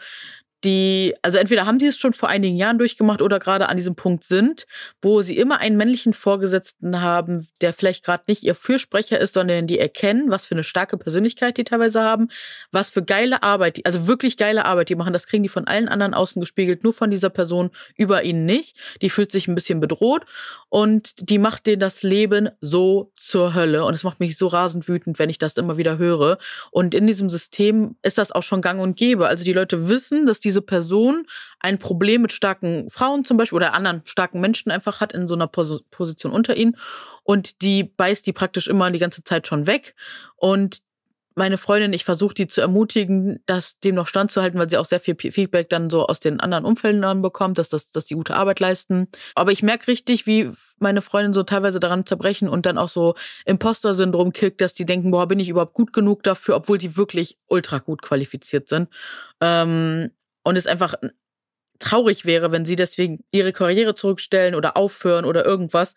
[0.66, 3.96] die, also entweder haben die es schon vor einigen Jahren durchgemacht oder gerade an diesem
[3.96, 4.66] Punkt sind,
[5.02, 9.68] wo sie immer einen männlichen Vorgesetzten haben, der vielleicht gerade nicht ihr Fürsprecher ist, sondern
[9.68, 12.30] die erkennen, was für eine starke Persönlichkeit die teilweise haben,
[12.72, 15.14] was für geile Arbeit, also wirklich geile Arbeit die machen.
[15.14, 18.78] Das kriegen die von allen anderen außen gespiegelt, nur von dieser Person über ihnen nicht.
[19.02, 20.26] Die fühlt sich ein bisschen bedroht
[20.70, 23.86] und die macht denen das Leben so zur Hölle.
[23.86, 26.40] Und es macht mich so rasend wütend, wenn ich das immer wieder höre.
[26.72, 29.28] Und in diesem System ist das auch schon gang und gäbe.
[29.28, 31.26] Also die Leute wissen, dass diese Person
[31.60, 35.36] ein Problem mit starken Frauen zum Beispiel oder anderen starken Menschen einfach hat in so
[35.36, 36.78] einer Pos Position unter ihnen
[37.24, 39.96] und die beißt die praktisch immer die ganze Zeit schon weg
[40.36, 40.82] und
[41.36, 45.02] meine Freundin, ich versuche die zu ermutigen, das dem noch standzuhalten, weil sie auch sehr
[45.02, 48.36] viel Feedback dann so aus den anderen Umfelden dann bekommt, dass, das, dass die gute
[48.36, 49.10] Arbeit leisten.
[49.36, 53.16] Aber ich merke richtig, wie meine Freundin so teilweise daran zerbrechen und dann auch so
[53.46, 57.38] Imposter-Syndrom kickt, dass die denken, boah, bin ich überhaupt gut genug dafür, obwohl die wirklich
[57.48, 58.88] ultra gut qualifiziert sind.
[59.42, 60.12] Ähm,
[60.46, 60.96] und es einfach
[61.80, 65.96] traurig wäre, wenn sie deswegen ihre Karriere zurückstellen oder aufhören oder irgendwas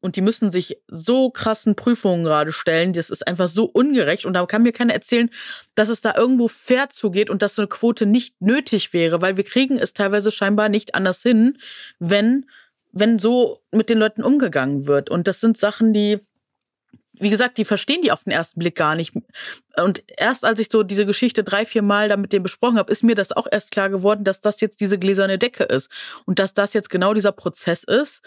[0.00, 2.92] und die müssen sich so krassen Prüfungen gerade stellen.
[2.92, 5.30] Das ist einfach so ungerecht und da kann mir keiner erzählen,
[5.74, 9.36] dass es da irgendwo fair zugeht und dass so eine Quote nicht nötig wäre, weil
[9.36, 11.58] wir kriegen es teilweise scheinbar nicht anders hin,
[11.98, 12.46] wenn
[12.92, 16.18] wenn so mit den Leuten umgegangen wird und das sind Sachen, die
[17.20, 19.12] wie gesagt, die verstehen die auf den ersten Blick gar nicht.
[19.76, 22.90] Und erst als ich so diese Geschichte drei, vier Mal da mit dem besprochen habe,
[22.90, 25.90] ist mir das auch erst klar geworden, dass das jetzt diese gläserne Decke ist.
[26.24, 28.22] Und dass das jetzt genau dieser Prozess ist,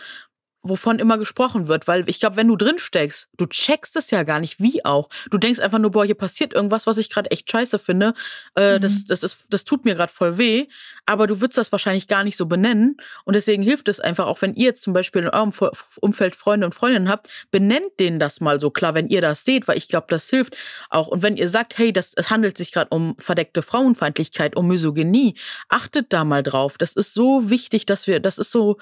[0.63, 4.23] wovon immer gesprochen wird, weil ich glaube, wenn du drin steckst, du checkst es ja
[4.23, 5.09] gar nicht, wie auch.
[5.29, 8.13] Du denkst einfach nur, boah, hier passiert irgendwas, was ich gerade echt scheiße finde.
[8.55, 8.81] Äh, mhm.
[8.81, 10.67] das, das, ist, das tut mir gerade voll weh,
[11.05, 12.95] aber du würdest das wahrscheinlich gar nicht so benennen.
[13.25, 15.51] Und deswegen hilft es einfach, auch wenn ihr jetzt zum Beispiel in eurem
[15.99, 19.67] Umfeld Freunde und Freundinnen habt, benennt denen das mal so klar, wenn ihr das seht,
[19.67, 20.55] weil ich glaube, das hilft
[20.89, 21.07] auch.
[21.07, 25.35] Und wenn ihr sagt, hey, das, es handelt sich gerade um verdeckte Frauenfeindlichkeit, um Misogynie,
[25.67, 26.77] achtet da mal drauf.
[26.77, 28.77] Das ist so wichtig, dass wir, das ist so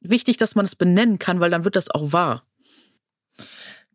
[0.00, 2.44] wichtig, dass man es benennen kann, weil dann wird das auch wahr.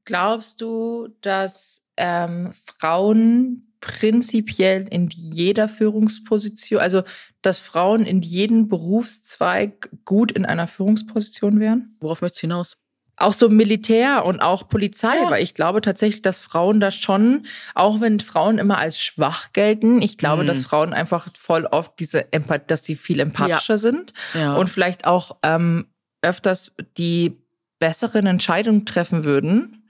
[0.06, 7.04] Glaubst du, dass ähm, Frauen prinzipiell in jeder Führungsposition, also
[7.42, 11.96] dass Frauen in jedem Berufszweig gut in einer Führungsposition wären?
[12.00, 12.78] Worauf möchtest du hinaus?
[13.16, 15.30] Auch so Militär und auch Polizei, ja.
[15.30, 20.02] weil ich glaube tatsächlich, dass Frauen da schon, auch wenn Frauen immer als schwach gelten,
[20.02, 20.48] ich glaube, mhm.
[20.48, 23.78] dass Frauen einfach voll oft diese Empathie, dass sie viel empathischer ja.
[23.78, 24.56] sind ja.
[24.56, 25.93] und vielleicht auch ähm,
[26.24, 27.38] öfters die
[27.80, 29.84] besseren Entscheidungen treffen würden.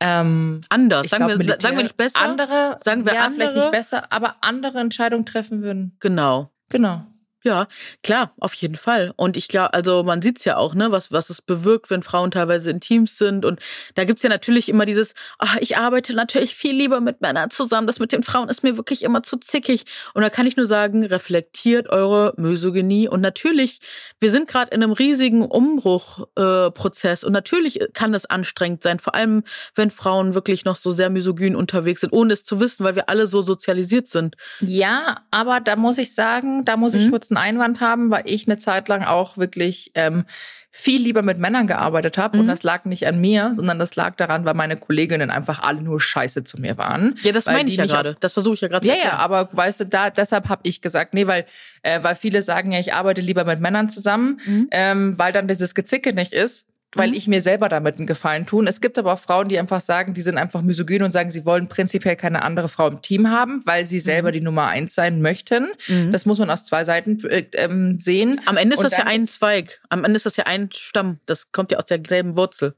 [0.00, 2.20] Ähm, Anders, sagen, glaub, wir, sagen wir nicht besser.
[2.20, 3.34] Andere, sagen wir ja, andere.
[3.34, 5.96] vielleicht nicht besser, aber andere Entscheidungen treffen würden.
[6.00, 6.50] Genau.
[6.70, 7.04] Genau.
[7.42, 7.68] Ja,
[8.02, 9.14] klar, auf jeden Fall.
[9.16, 12.30] Und ich glaube, also man sieht's ja auch, ne, was, was es bewirkt, wenn Frauen
[12.30, 13.46] teilweise in Teams sind.
[13.46, 13.60] Und
[13.94, 17.86] da gibt's ja natürlich immer dieses, ach, ich arbeite natürlich viel lieber mit Männern zusammen.
[17.86, 19.86] Das mit den Frauen ist mir wirklich immer zu zickig.
[20.12, 23.08] Und da kann ich nur sagen, reflektiert eure Misogynie.
[23.08, 23.80] Und natürlich,
[24.18, 27.22] wir sind gerade in einem riesigen Umbruchprozess.
[27.22, 31.08] Äh, und natürlich kann es anstrengend sein, vor allem wenn Frauen wirklich noch so sehr
[31.08, 34.36] misogyn unterwegs sind, ohne es zu wissen, weil wir alle so sozialisiert sind.
[34.60, 37.10] Ja, aber da muss ich sagen, da muss ich mhm.
[37.10, 40.24] kurz einen Einwand haben, weil ich eine Zeit lang auch wirklich ähm,
[40.72, 42.36] viel lieber mit Männern gearbeitet habe.
[42.36, 42.42] Mhm.
[42.42, 45.80] Und das lag nicht an mir, sondern das lag daran, weil meine Kolleginnen einfach alle
[45.80, 47.18] nur scheiße zu mir waren.
[47.22, 48.16] Ja, das meine ich ja gerade.
[48.20, 50.80] Das versuche ich ja gerade zu Ja, ja, aber weißt du, da deshalb habe ich
[50.80, 51.44] gesagt, nee, weil,
[51.82, 54.68] äh, weil viele sagen ja, ich arbeite lieber mit Männern zusammen, mhm.
[54.70, 57.14] ähm, weil dann dieses Gezicke nicht ist weil mhm.
[57.14, 58.66] ich mir selber damit einen Gefallen tun.
[58.66, 61.46] Es gibt aber auch Frauen, die einfach sagen, die sind einfach misogyn und sagen, sie
[61.46, 64.32] wollen prinzipiell keine andere Frau im Team haben, weil sie selber mhm.
[64.32, 65.68] die Nummer eins sein möchten.
[65.86, 66.10] Mhm.
[66.10, 68.40] Das muss man aus zwei Seiten äh, ähm, sehen.
[68.46, 69.80] Am Ende ist und das ja ein Zweig.
[69.88, 71.20] Am Ende ist das ja ein Stamm.
[71.26, 72.74] Das kommt ja aus derselben Wurzel.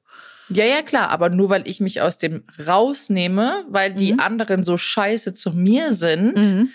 [0.48, 4.20] Ja, ja, klar, aber nur weil ich mich aus dem rausnehme, weil die mhm.
[4.20, 6.68] anderen so scheiße zu mir sind, mhm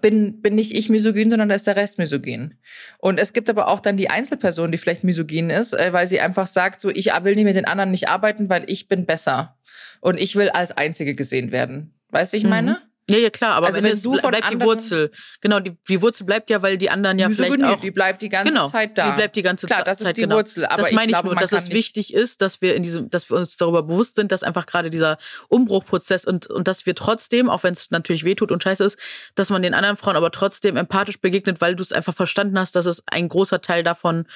[0.00, 2.54] bin, bin nicht ich misogyn, sondern da ist der Rest misogyn.
[2.98, 6.20] Und es gibt aber auch dann die Einzelperson, die vielleicht misogyn ist, äh, weil sie
[6.20, 9.56] einfach sagt, so, ich will nicht mit den anderen nicht arbeiten, weil ich bin besser.
[10.00, 11.94] Und ich will als Einzige gesehen werden.
[12.10, 12.76] Weißt du, ich mhm.
[13.08, 15.12] Ja, ja, klar, aber also wenn, wenn du von bleibt die Wurzel.
[15.40, 17.80] Genau, die, die Wurzel bleibt ja, weil die anderen ja vielleicht auch.
[17.80, 19.10] Die bleibt die ganze genau, Zeit da.
[19.10, 20.36] Die bleibt die ganze klar, das Zeit ist die genau.
[20.36, 20.66] Wurzel.
[20.66, 23.30] Aber das meine ich, ich nur, dass es wichtig ist, dass wir in diesem, dass
[23.30, 27.48] wir uns darüber bewusst sind, dass einfach gerade dieser Umbruchprozess und, und dass wir trotzdem,
[27.48, 28.98] auch wenn es natürlich wehtut und scheiße ist,
[29.36, 32.74] dass man den anderen Frauen aber trotzdem empathisch begegnet, weil du es einfach verstanden hast,
[32.74, 34.26] dass es ein großer Teil davon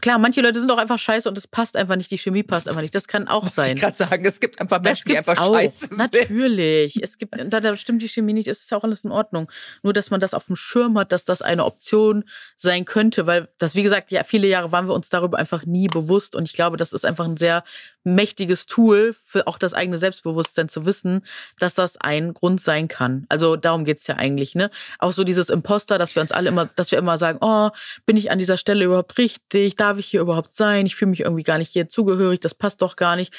[0.00, 2.68] klar, manche Leute sind auch einfach scheiße und es passt einfach nicht, die Chemie passt
[2.68, 2.94] einfach nicht.
[2.94, 3.74] Das kann auch sein.
[3.74, 5.54] Ich gerade sagen, es gibt einfach Menschen, die einfach auch.
[5.54, 5.98] scheiße sind.
[5.98, 7.02] Natürlich.
[7.02, 9.50] Es gibt, da, da stimmt die Chemie nicht, es ist ja auch alles in Ordnung.
[9.82, 12.24] Nur, dass man das auf dem Schirm hat, dass das eine Option
[12.56, 15.88] sein könnte, weil das, wie gesagt, ja, viele Jahre waren wir uns darüber einfach nie
[15.88, 17.64] bewusst und ich glaube, das ist einfach ein sehr
[18.04, 21.22] mächtiges Tool für auch das eigene Selbstbewusstsein zu wissen,
[21.58, 23.26] dass das ein Grund sein kann.
[23.28, 24.70] Also darum geht's ja eigentlich, ne?
[24.98, 27.70] Auch so dieses Imposter, dass wir uns alle immer, dass wir immer sagen, oh,
[28.06, 29.76] bin ich an dieser Stelle überhaupt richtig?
[29.76, 30.86] Darf ich hier überhaupt sein?
[30.86, 33.32] Ich fühle mich irgendwie gar nicht hier zugehörig, das passt doch gar nicht.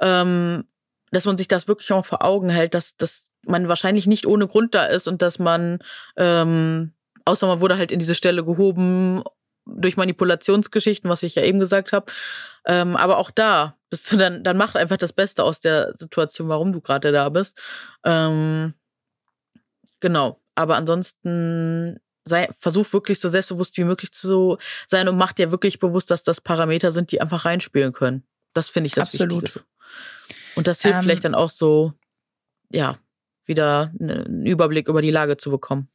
[0.00, 0.64] Ähm,
[1.10, 4.48] dass man sich das wirklich auch vor Augen hält, dass, dass man wahrscheinlich nicht ohne
[4.48, 5.78] Grund da ist und dass man,
[6.16, 6.92] ähm,
[7.24, 9.22] außer man wurde halt in diese Stelle gehoben
[9.66, 12.06] durch Manipulationsgeschichten, was ich ja eben gesagt habe.
[12.66, 16.48] Ähm, aber auch da bist du dann, dann mach einfach das Beste aus der Situation,
[16.48, 17.60] warum du gerade da bist.
[18.04, 18.74] Ähm,
[20.00, 20.40] genau.
[20.54, 25.78] Aber ansonsten sei, versuch wirklich so selbstbewusst wie möglich zu sein und mach dir wirklich
[25.78, 28.26] bewusst, dass das Parameter sind, die einfach reinspielen können.
[28.52, 29.42] Das finde ich das Absolut.
[29.42, 29.64] Wichtigste.
[30.56, 31.92] Und das hilft ähm, vielleicht dann auch so,
[32.70, 32.96] ja,
[33.44, 35.88] wieder einen Überblick über die Lage zu bekommen.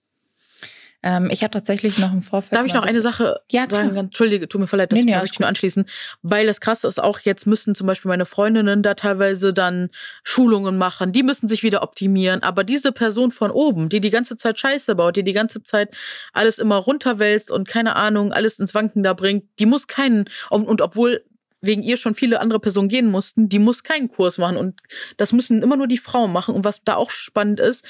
[1.03, 2.55] Ähm, ich hatte tatsächlich noch im Vorfeld.
[2.55, 3.95] Darf ich noch eine Sache ja, sagen?
[3.95, 5.85] Entschuldige, tut mir voll leid, das nee, nee, möchte ich nur anschließen.
[6.21, 9.89] Weil das krasse ist auch, jetzt müssen zum Beispiel meine Freundinnen da teilweise dann
[10.23, 11.11] Schulungen machen.
[11.11, 12.43] Die müssen sich wieder optimieren.
[12.43, 15.89] Aber diese Person von oben, die die ganze Zeit Scheiße baut, die die ganze Zeit
[16.33, 20.67] alles immer runterwälzt und keine Ahnung, alles ins Wanken da bringt, die muss keinen, und,
[20.67, 21.23] und obwohl
[21.61, 24.57] wegen ihr schon viele andere Personen gehen mussten, die muss keinen Kurs machen.
[24.57, 24.81] Und
[25.17, 26.55] das müssen immer nur die Frauen machen.
[26.55, 27.85] Und was da auch spannend ist,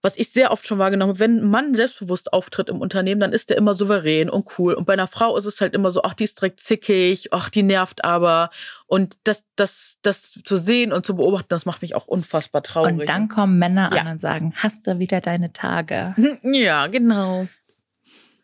[0.00, 3.32] was ich sehr oft schon wahrgenommen habe, wenn ein Mann selbstbewusst auftritt im Unternehmen, dann
[3.32, 4.74] ist der immer souverän und cool.
[4.74, 7.50] Und bei einer Frau ist es halt immer so, ach, die ist direkt zickig, ach,
[7.50, 8.50] die nervt aber.
[8.86, 13.00] Und das, das, das zu sehen und zu beobachten, das macht mich auch unfassbar traurig.
[13.00, 14.02] Und dann kommen Männer ja.
[14.02, 16.14] an und sagen, hast du wieder deine Tage?
[16.42, 17.46] Ja, genau.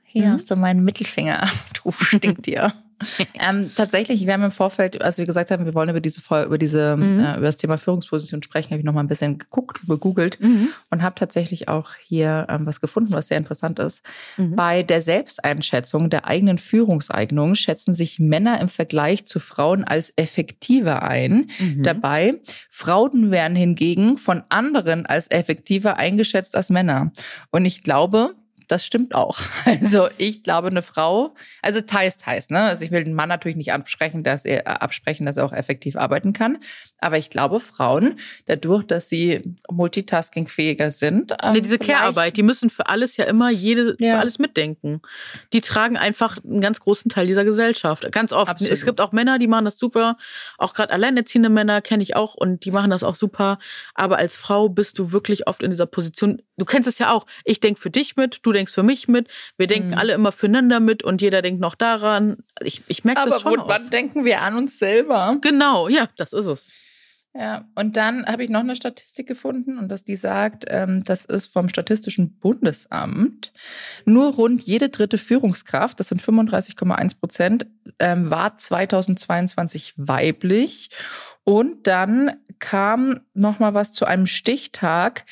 [0.05, 0.33] Hier mhm.
[0.33, 1.49] hast du meinen Mittelfinger.
[1.83, 2.73] Du stinkt dir.
[3.35, 6.59] ähm, tatsächlich, wir haben im Vorfeld, als wir gesagt haben, wir wollen über diese über
[6.59, 7.21] diese mhm.
[7.21, 10.69] äh, über das Thema Führungsposition sprechen, habe ich noch mal ein bisschen geguckt, gegoogelt mhm.
[10.91, 14.05] und habe tatsächlich auch hier ähm, was gefunden, was sehr interessant ist.
[14.37, 14.57] Mhm.
[14.57, 21.03] Bei der Selbsteinschätzung der eigenen Führungseignung schätzen sich Männer im Vergleich zu Frauen als effektiver
[21.03, 21.51] ein.
[21.59, 21.83] Mhm.
[21.83, 27.13] Dabei Frauen werden hingegen von anderen als effektiver eingeschätzt als Männer.
[27.51, 28.35] Und ich glaube,
[28.69, 29.39] das stimmt auch.
[29.85, 32.61] Also ich glaube, eine Frau, also teils, teils, ne?
[32.61, 35.53] Also ich will den Mann natürlich nicht absprechen, dass er, äh, absprechen, dass er auch
[35.53, 36.59] effektiv arbeiten kann.
[36.99, 41.33] Aber ich glaube, Frauen, dadurch, dass sie multitaskingfähiger sind.
[41.43, 44.13] Ähm, nee, diese Care-Arbeit, die müssen für alles ja immer jede, ja.
[44.13, 45.03] für alles mitdenken.
[45.53, 48.11] Die tragen einfach einen ganz großen Teil dieser Gesellschaft.
[48.13, 48.51] Ganz oft.
[48.51, 48.73] Absolut.
[48.73, 50.17] Es gibt auch Männer, die machen das super.
[50.57, 53.59] Auch gerade alleinerziehende Männer kenne ich auch und die machen das auch super.
[53.95, 56.43] Aber als Frau bist du wirklich oft in dieser Position.
[56.57, 57.27] Du kennst es ja auch.
[57.45, 59.29] Ich denke für dich mit, du denkst für mich mit.
[59.57, 59.99] Wir denken mhm.
[59.99, 62.39] alle immer füreinander mit und jeder denkt noch daran.
[62.63, 63.61] Ich, ich merke das schon.
[63.61, 65.37] Aber wann denken wir an uns selber?
[65.43, 66.69] Genau, ja, das ist es.
[67.37, 71.25] Ja, und dann habe ich noch eine Statistik gefunden und dass die sagt, ähm, das
[71.25, 73.53] ist vom Statistischen Bundesamt.
[74.05, 77.67] Nur rund jede dritte Führungskraft, das sind 35,1 Prozent,
[77.99, 80.91] ähm, war 2022 weiblich.
[81.43, 85.25] Und dann kam noch mal was zu einem Stichtag.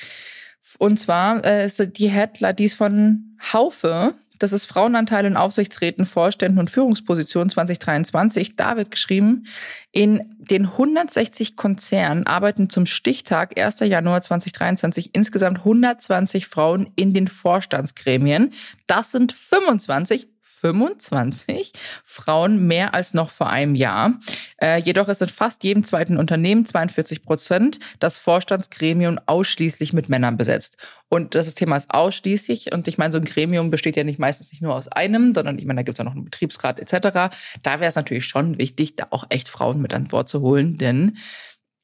[0.79, 6.05] Und zwar äh, ist die Headline, die ist von Haufe das ist Frauenanteil in Aufsichtsräten,
[6.05, 8.57] Vorständen und Führungspositionen 2023.
[8.57, 9.45] Da wird geschrieben,
[9.93, 13.81] in den 160 Konzernen arbeiten zum Stichtag 1.
[13.81, 18.51] Januar 2023 insgesamt 120 Frauen in den Vorstandsgremien.
[18.89, 20.27] Das sind 25
[20.63, 21.73] 25
[22.05, 24.19] Frauen mehr als noch vor einem Jahr.
[24.61, 30.37] Äh, jedoch ist in fast jedem zweiten Unternehmen 42 Prozent das Vorstandsgremium ausschließlich mit Männern
[30.37, 30.77] besetzt.
[31.09, 32.73] Und das Thema ist ausschließlich.
[32.73, 35.59] Und ich meine, so ein Gremium besteht ja nicht meistens nicht nur aus einem, sondern
[35.59, 37.35] ich meine, da gibt es ja noch einen Betriebsrat etc.
[37.63, 40.79] Da wäre es natürlich schon wichtig, da auch echt Frauen mit an Bord zu holen,
[40.79, 41.19] denn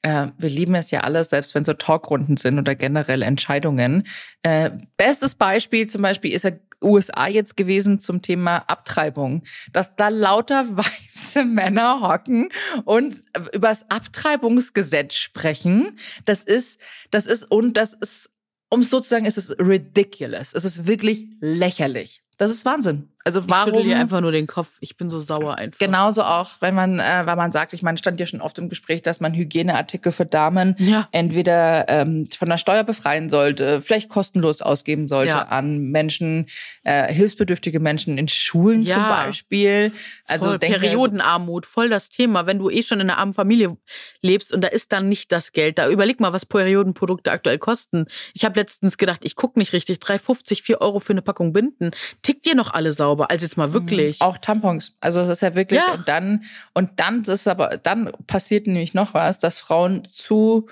[0.03, 4.07] äh, wir lieben es ja alles, selbst wenn so Talkrunden sind oder generell Entscheidungen.
[4.43, 10.09] Äh, bestes Beispiel zum Beispiel ist ja USA jetzt gewesen zum Thema Abtreibung, dass da
[10.09, 12.49] lauter weiße Männer hocken
[12.85, 13.17] und
[13.53, 15.99] über das Abtreibungsgesetz sprechen.
[16.25, 18.31] Das ist, das ist, und das ist,
[18.71, 20.53] um es sozusagen, ist es ridiculous.
[20.55, 22.23] Es ist wirklich lächerlich.
[22.37, 23.09] Das ist Wahnsinn.
[23.25, 23.69] Also warum?
[23.69, 24.79] Ich schüttel dir einfach nur den Kopf.
[24.81, 25.79] Ich bin so sauer einfach.
[25.79, 28.69] Genauso auch, wenn man, äh, weil man sagt, ich meine, stand ja schon oft im
[28.69, 31.09] Gespräch, dass man Hygieneartikel für Damen ja.
[31.13, 35.43] entweder ähm, von der Steuer befreien sollte, vielleicht kostenlos ausgeben sollte ja.
[35.43, 36.47] an Menschen,
[36.85, 38.95] äh, hilfsbedürftige Menschen in Schulen ja.
[38.95, 39.93] zum Beispiel.
[40.27, 42.47] Also voll Periodenarmut, voll das Thema.
[42.47, 43.77] Wenn du eh schon in einer armen Familie
[44.23, 48.07] lebst und da ist dann nicht das Geld, da überleg mal, was Periodenprodukte aktuell kosten.
[48.33, 51.91] Ich habe letztens gedacht, ich guck nicht richtig, 3,50, 4 Euro für eine Packung Binden.
[52.23, 53.08] Tickt ihr noch alle sauber?
[53.09, 53.31] Sauber.
[53.31, 54.21] Also jetzt mal wirklich.
[54.21, 54.27] Mhm.
[54.27, 54.97] Auch Tampons.
[55.01, 55.81] Also das ist ja wirklich.
[55.81, 55.95] Ja.
[55.95, 56.45] Und dann,
[56.75, 60.69] und dann ist aber, dann passiert nämlich noch was, dass Frauen zu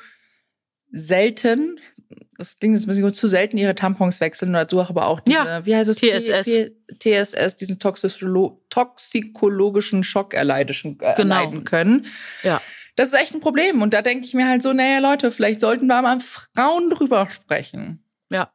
[0.92, 1.80] selten,
[2.38, 5.20] das klingt jetzt ein bisschen gut, zu selten ihre Tampons wechseln oder so, aber auch
[5.20, 5.64] diese, ja.
[5.66, 5.98] wie heißt es?
[5.98, 6.70] TSS.
[6.98, 11.34] TSS, diesen toxikologischen Schock erleiden, äh, genau.
[11.34, 12.06] erleiden können.
[12.42, 12.60] Ja.
[12.94, 13.82] Das ist echt ein Problem.
[13.82, 17.28] Und da denke ich mir halt so, naja, Leute, vielleicht sollten wir mal Frauen drüber
[17.28, 18.02] sprechen.
[18.30, 18.50] Ja.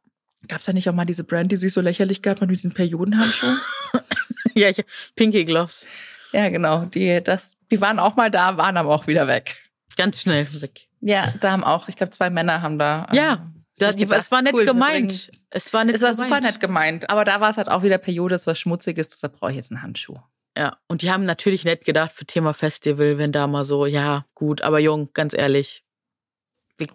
[0.48, 2.72] Gab es da nicht auch mal diese Brand, die sich so lächerlich gab mit diesen
[2.72, 3.60] Periodenhandschuhen?
[4.54, 5.86] ja, ich, Pinky Gloves.
[6.32, 6.86] Ja, genau.
[6.86, 9.56] Die, das, die waren auch mal da, waren aber auch wieder weg.
[9.96, 10.88] Ganz schnell weg.
[11.00, 13.06] Ja, da haben auch, ich glaube, zwei Männer haben da.
[13.12, 15.30] Ja, ähm, da, die, es war nett cool, gemeint.
[15.50, 16.30] Es war, nett es war gemeint.
[16.30, 17.10] super nett gemeint.
[17.10, 19.70] Aber da war es halt auch wieder Periode, es war schmutziges, deshalb brauche ich jetzt
[19.70, 20.18] einen Handschuh.
[20.56, 24.26] Ja, und die haben natürlich nett gedacht für Thema Festival, wenn da mal so, ja,
[24.34, 25.84] gut, aber jung, ganz ehrlich,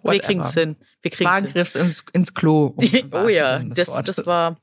[0.02, 0.76] wir, wir kriegen es hin.
[1.02, 2.74] Wir kriegen's Warngriffs ins, ins Klo.
[2.76, 4.58] Um oh ja, das, das war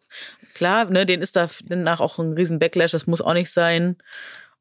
[0.53, 3.97] klar, ne, den ist da danach auch ein riesen Backlash, das muss auch nicht sein.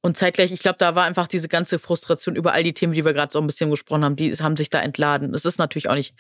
[0.00, 3.05] Und zeitgleich, ich glaube, da war einfach diese ganze Frustration über all die Themen, die
[3.07, 5.33] wir gerade so ein bisschen gesprochen haben, die haben sich da entladen.
[5.33, 6.14] Es ist natürlich auch nicht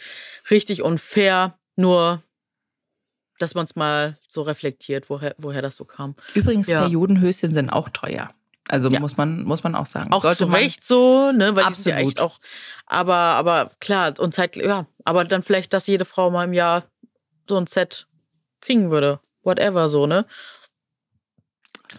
[0.50, 2.22] richtig und fair, nur
[3.38, 6.14] dass man es mal so reflektiert, woher, woher das so kam.
[6.34, 6.82] Übrigens, ja.
[6.82, 8.32] Periodenhöschen sind auch teuer.
[8.68, 9.00] Also ja.
[9.00, 10.12] muss man muss man auch sagen.
[10.12, 11.84] Auch Sollte zu Recht so, ne, weil absolut.
[11.98, 12.38] die ja echt auch.
[12.86, 16.84] Aber aber klar und Zeit ja, aber dann vielleicht, dass jede Frau mal im Jahr
[17.48, 18.06] so ein Set
[18.60, 20.24] kriegen würde, whatever so ne.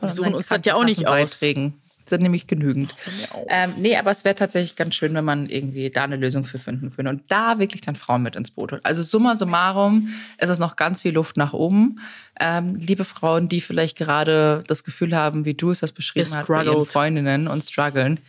[0.01, 1.39] Wir suchen uns das ja auch nicht aus
[2.09, 2.95] sind nämlich genügend.
[3.47, 6.59] Ähm, nee, aber es wäre tatsächlich ganz schön, wenn man irgendwie da eine Lösung für
[6.59, 8.85] finden würde und da wirklich dann Frauen mit ins Boot holt.
[8.85, 11.99] Also summa summarum ist es noch ganz viel Luft nach oben.
[12.39, 16.47] Ähm, liebe Frauen, die vielleicht gerade das Gefühl haben, wie du es das beschrieben hast,
[16.47, 18.19] bei ihren Freundinnen und strugglen,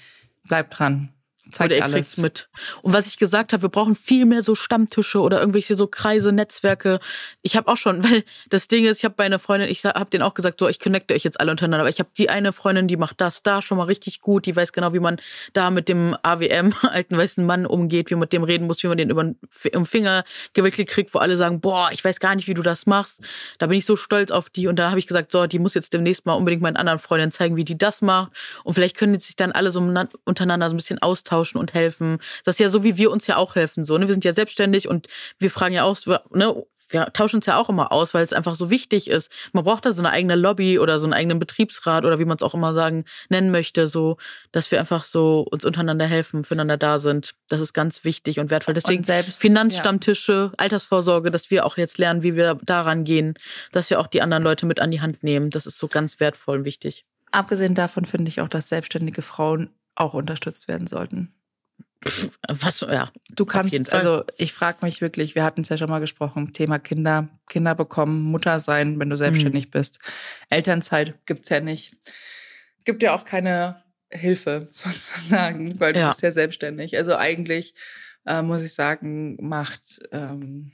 [0.44, 1.10] bleibt dran.
[1.52, 1.94] Zeigt oder ihr alles.
[1.94, 2.48] kriegt's mit.
[2.82, 6.32] Und was ich gesagt habe, wir brauchen viel mehr so Stammtische oder irgendwelche so Kreise,
[6.32, 6.98] Netzwerke.
[7.42, 10.11] Ich habe auch schon, weil das Ding ist, ich habe bei einer Freundin, ich habe
[10.11, 12.52] denen auch gesagt, so ich connecte euch jetzt alle untereinander, aber ich habe die eine
[12.52, 15.20] Freundin, die macht das da schon mal richtig gut, die weiß genau, wie man
[15.52, 18.88] da mit dem AWM alten weißen Mann umgeht, wie man mit dem reden muss, wie
[18.88, 22.48] man den über den Finger gewickelt kriegt, wo alle sagen, boah, ich weiß gar nicht,
[22.48, 23.20] wie du das machst.
[23.59, 25.74] Da bin ich so stolz auf die und da habe ich gesagt, so, die muss
[25.74, 28.32] jetzt demnächst mal unbedingt meinen anderen Freundinnen zeigen, wie die das macht
[28.64, 29.80] und vielleicht können die sich dann alle so
[30.24, 32.18] untereinander so ein bisschen austauschen und helfen.
[32.45, 33.84] Das ist ja so, wie wir uns ja auch helfen.
[33.84, 34.07] So, ne?
[34.07, 35.09] Wir sind ja selbstständig und
[35.39, 35.97] wir fragen ja auch,
[36.30, 36.64] ne?
[36.89, 39.30] wir tauschen uns ja auch immer aus, weil es einfach so wichtig ist.
[39.53, 42.37] Man braucht da so eine eigene Lobby oder so einen eigenen Betriebsrat oder wie man
[42.37, 44.18] es auch immer sagen nennen möchte, so,
[44.53, 47.34] dass wir einfach so uns untereinander helfen, füreinander da sind.
[47.49, 48.74] Das ist ganz wichtig und wertvoll.
[48.74, 53.34] Deswegen Und selbst- Finanzstammtische, Altersvorsorge, dass wir auch jetzt lernen, wie wir daran gehen,
[53.72, 55.51] dass wir auch die anderen Leute mit an die Hand nehmen.
[55.51, 57.05] Das ist so ganz wertvoll und wichtig.
[57.32, 61.32] Abgesehen davon finde ich auch, dass selbstständige Frauen auch unterstützt werden sollten.
[62.49, 63.11] Was, ja.
[63.34, 66.78] Du kannst, also ich frage mich wirklich, wir hatten es ja schon mal gesprochen, Thema
[66.78, 69.99] Kinder, Kinder bekommen, Mutter sein, wenn du selbstständig bist.
[70.49, 71.97] Elternzeit gibt's ja nicht.
[72.84, 73.82] Gibt ja auch keine
[74.12, 76.09] Hilfe sozusagen, weil du Ja.
[76.11, 76.97] bist ja selbstständig.
[76.97, 77.74] Also eigentlich
[78.24, 80.70] äh, muss ich sagen, macht, ähm,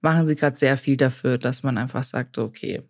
[0.00, 2.82] machen sie gerade sehr viel dafür, dass man einfach sagt, okay,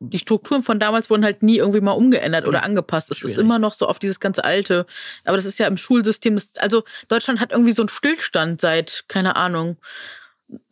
[0.00, 3.10] die Strukturen von damals wurden halt nie irgendwie mal umgeändert oder angepasst.
[3.10, 3.38] Es ist schwierig.
[3.38, 4.86] immer noch so auf dieses ganze alte.
[5.24, 6.34] Aber das ist ja im Schulsystem.
[6.34, 9.76] Das, also Deutschland hat irgendwie so einen Stillstand seit, keine Ahnung,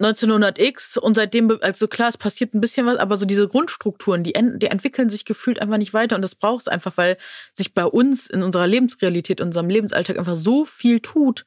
[0.01, 4.33] 1900x und seitdem, also klar, es passiert ein bisschen was, aber so diese Grundstrukturen, die,
[4.33, 7.16] die entwickeln sich gefühlt einfach nicht weiter und das braucht es einfach, weil
[7.53, 11.45] sich bei uns in unserer Lebensrealität, in unserem Lebensalltag einfach so viel tut.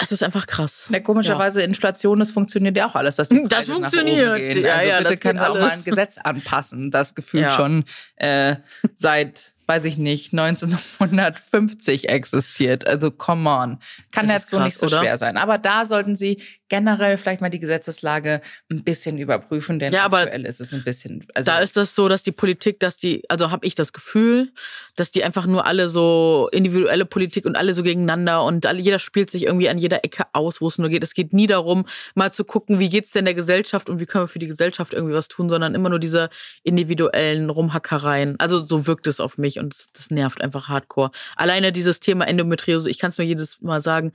[0.00, 0.88] Es ist einfach krass.
[0.92, 4.28] Ja, komischerweise Inflation, das funktioniert ja auch alles, dass die Das Preise nach funktioniert.
[4.28, 4.64] oben gehen.
[4.64, 5.84] Ja, also ja, bitte geht da auch mal ein.
[5.84, 7.50] Gesetz anpassen, das gefühlt Ja.
[7.50, 7.84] schon
[8.16, 8.56] äh,
[8.94, 12.86] seit, weiß ich nicht, 1950 existiert.
[12.86, 13.78] Also come on.
[14.12, 15.00] Kann Das jetzt wohl nicht so oder?
[15.00, 15.36] schwer sein.
[15.36, 18.40] Aber da sollten Sie generell vielleicht mal die Gesetzeslage
[18.70, 21.26] ein bisschen überprüfen, denn Ja, aber aktuell ist es ein bisschen.
[21.34, 24.52] Also, da ist das so, dass die Politik, dass die, also habe ich das Gefühl,
[24.96, 28.98] dass die einfach nur alle so individuelle Politik und alle so gegeneinander und alle, jeder
[28.98, 31.02] spielt sich irgendwie an jeder Ecke aus, wo es nur geht.
[31.02, 34.24] Es geht nie darum, mal zu gucken, wie geht's denn der Gesellschaft und wie können
[34.24, 36.28] wir für die Gesellschaft irgendwie was tun, sondern immer nur diese
[36.62, 38.36] individuellen Rumhackereien.
[38.38, 41.10] Also so wirkt es auf mich und das, das nervt einfach hardcore.
[41.36, 44.12] Alleine dieses Thema Endometriose, ich kann es nur jedes Mal sagen,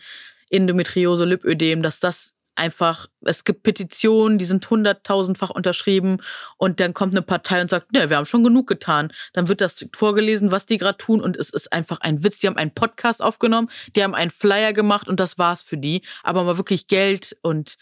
[0.50, 6.18] Endometriose, Lipödem, dass das einfach, es gibt Petitionen, die sind hunderttausendfach unterschrieben
[6.58, 9.12] und dann kommt eine Partei und sagt, ne, wir haben schon genug getan.
[9.34, 12.40] Dann wird das vorgelesen, was die gerade tun und es ist einfach ein Witz.
[12.40, 16.02] Die haben einen Podcast aufgenommen, die haben einen Flyer gemacht und das war's für die.
[16.24, 17.78] Aber mal wirklich Geld und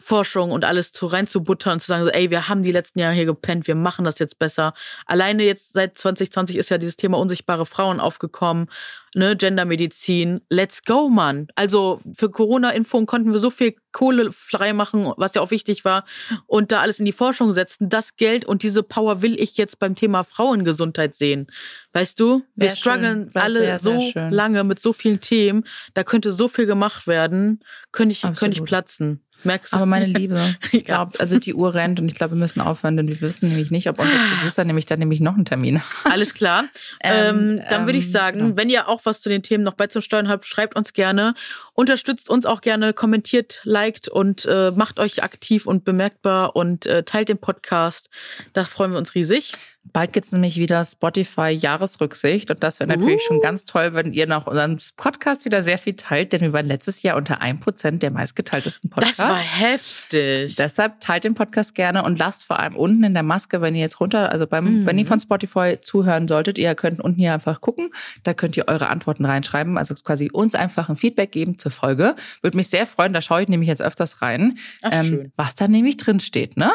[0.00, 3.26] Forschung und alles zu reinzubuttern und zu sagen, ey, wir haben die letzten Jahre hier
[3.26, 4.74] gepennt, wir machen das jetzt besser.
[5.06, 8.68] Alleine jetzt seit 2020 ist ja dieses Thema unsichtbare Frauen aufgekommen,
[9.14, 10.40] ne, Gendermedizin.
[10.48, 11.48] Let's go, Mann.
[11.54, 16.04] Also für Corona-Impfungen konnten wir so viel Kohle frei machen, was ja auch wichtig war,
[16.46, 17.88] und da alles in die Forschung setzen.
[17.88, 21.46] Das Geld und diese Power will ich jetzt beim Thema Frauengesundheit sehen.
[21.92, 23.42] Weißt du, wir Wär strugglen schön.
[23.42, 24.30] Alle sehr, sehr so schön.
[24.30, 25.64] lange mit so vielen Themen.
[25.94, 27.60] Da könnte so viel gemacht werden.
[27.92, 29.24] Könnte ich, könnte ich platzen.
[29.42, 29.76] Merkst du?
[29.76, 30.40] Aber meine Liebe,
[30.72, 33.48] ich glaube, also die Uhr rennt und ich glaube, wir müssen aufhören, denn wir wissen
[33.48, 36.12] nämlich nicht, ob unser Producer nämlich dann nämlich noch einen Termin hat.
[36.12, 36.64] Alles klar.
[37.00, 38.56] Ähm, Ähm, dann würde ich ähm, sagen, genau.
[38.56, 41.34] wenn ihr auch was zu den Themen noch beizusteuern habt, schreibt uns gerne.
[41.74, 47.02] Unterstützt uns auch gerne, kommentiert, liked und äh, macht euch aktiv und bemerkbar und äh,
[47.02, 48.08] teilt den Podcast.
[48.52, 49.52] Da freuen wir uns riesig.
[49.92, 52.50] Bald gibt's nämlich wieder Spotify-Jahresrücksicht.
[52.50, 53.26] Und das wäre natürlich Uh.
[53.26, 56.66] schon ganz toll, wenn ihr nach unserem Podcast wieder sehr viel teilt, denn wir waren
[56.66, 59.18] letztes Jahr unter 1% der meistgeteiltesten Podcasts.
[59.18, 60.56] Das war heftig.
[60.56, 63.82] Deshalb teilt den Podcast gerne und lasst vor allem unten in der Maske, wenn ihr
[63.82, 64.86] jetzt runter, also beim, Mhm.
[64.86, 67.90] wenn ihr von Spotify zuhören solltet, ihr könnt unten hier einfach gucken.
[68.22, 72.16] Da könnt ihr eure Antworten reinschreiben, also quasi uns einfach ein Feedback geben zur Folge.
[72.42, 75.68] Würde mich sehr freuen, da schaue ich nämlich jetzt öfters rein, Ach, ähm, was da
[75.68, 76.72] nämlich drin steht, ne?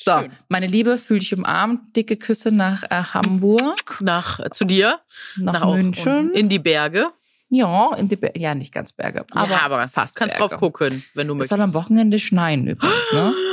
[0.00, 0.30] So, Schön.
[0.48, 5.00] meine Liebe, fühl dich umarmt, dicke Küsse nach äh, Hamburg, Nach äh, zu dir,
[5.36, 6.32] nach, auch München.
[6.32, 7.08] in die Berge.
[7.50, 10.50] ja, in die Ber ja, nicht ganz Berge, aber, ja, aber fast kannst Berge.
[10.50, 11.50] drauf gucken, wenn du Es möchtest.
[11.50, 13.32] soll am Wochenende schneien übrigens, ne?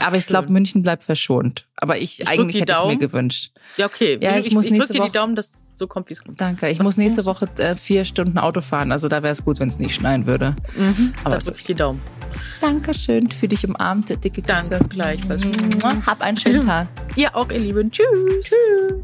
[0.00, 0.50] Aber ich glaube.
[0.50, 1.66] München bleibt verschont.
[1.76, 3.52] Aber ich, Ich eigentlich die hätte ich es mir gewünscht.
[3.76, 4.18] Ja, okay.
[4.20, 6.12] Ja, ich ich muss ich drück nächste dir die Woche- Daumen, dass so kommt, wie
[6.12, 6.40] es kommt.
[6.40, 6.68] Danke.
[6.68, 8.92] Ich Was muss nächste Woche äh, vier Stunden Auto fahren.
[8.92, 10.54] Also da wäre es gut, wenn es nicht schneien würde.
[10.76, 11.12] Mhm.
[11.24, 12.00] Aber da so- drück ich die Daumen.
[12.60, 13.30] Dankeschön.
[13.30, 14.70] Für dich umarmt, dicke Küsse.
[14.70, 15.42] Danke, gleichfalls.
[16.06, 16.86] Hab einen schönen Tag.
[17.16, 17.90] Ihr auch, ihr Lieben.
[17.90, 18.06] Tschüss.
[18.42, 18.94] Tschüss.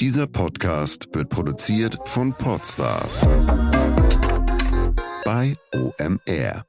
[0.00, 3.20] Dieser Podcast wird produziert von Podstars
[5.24, 6.64] bei OMR.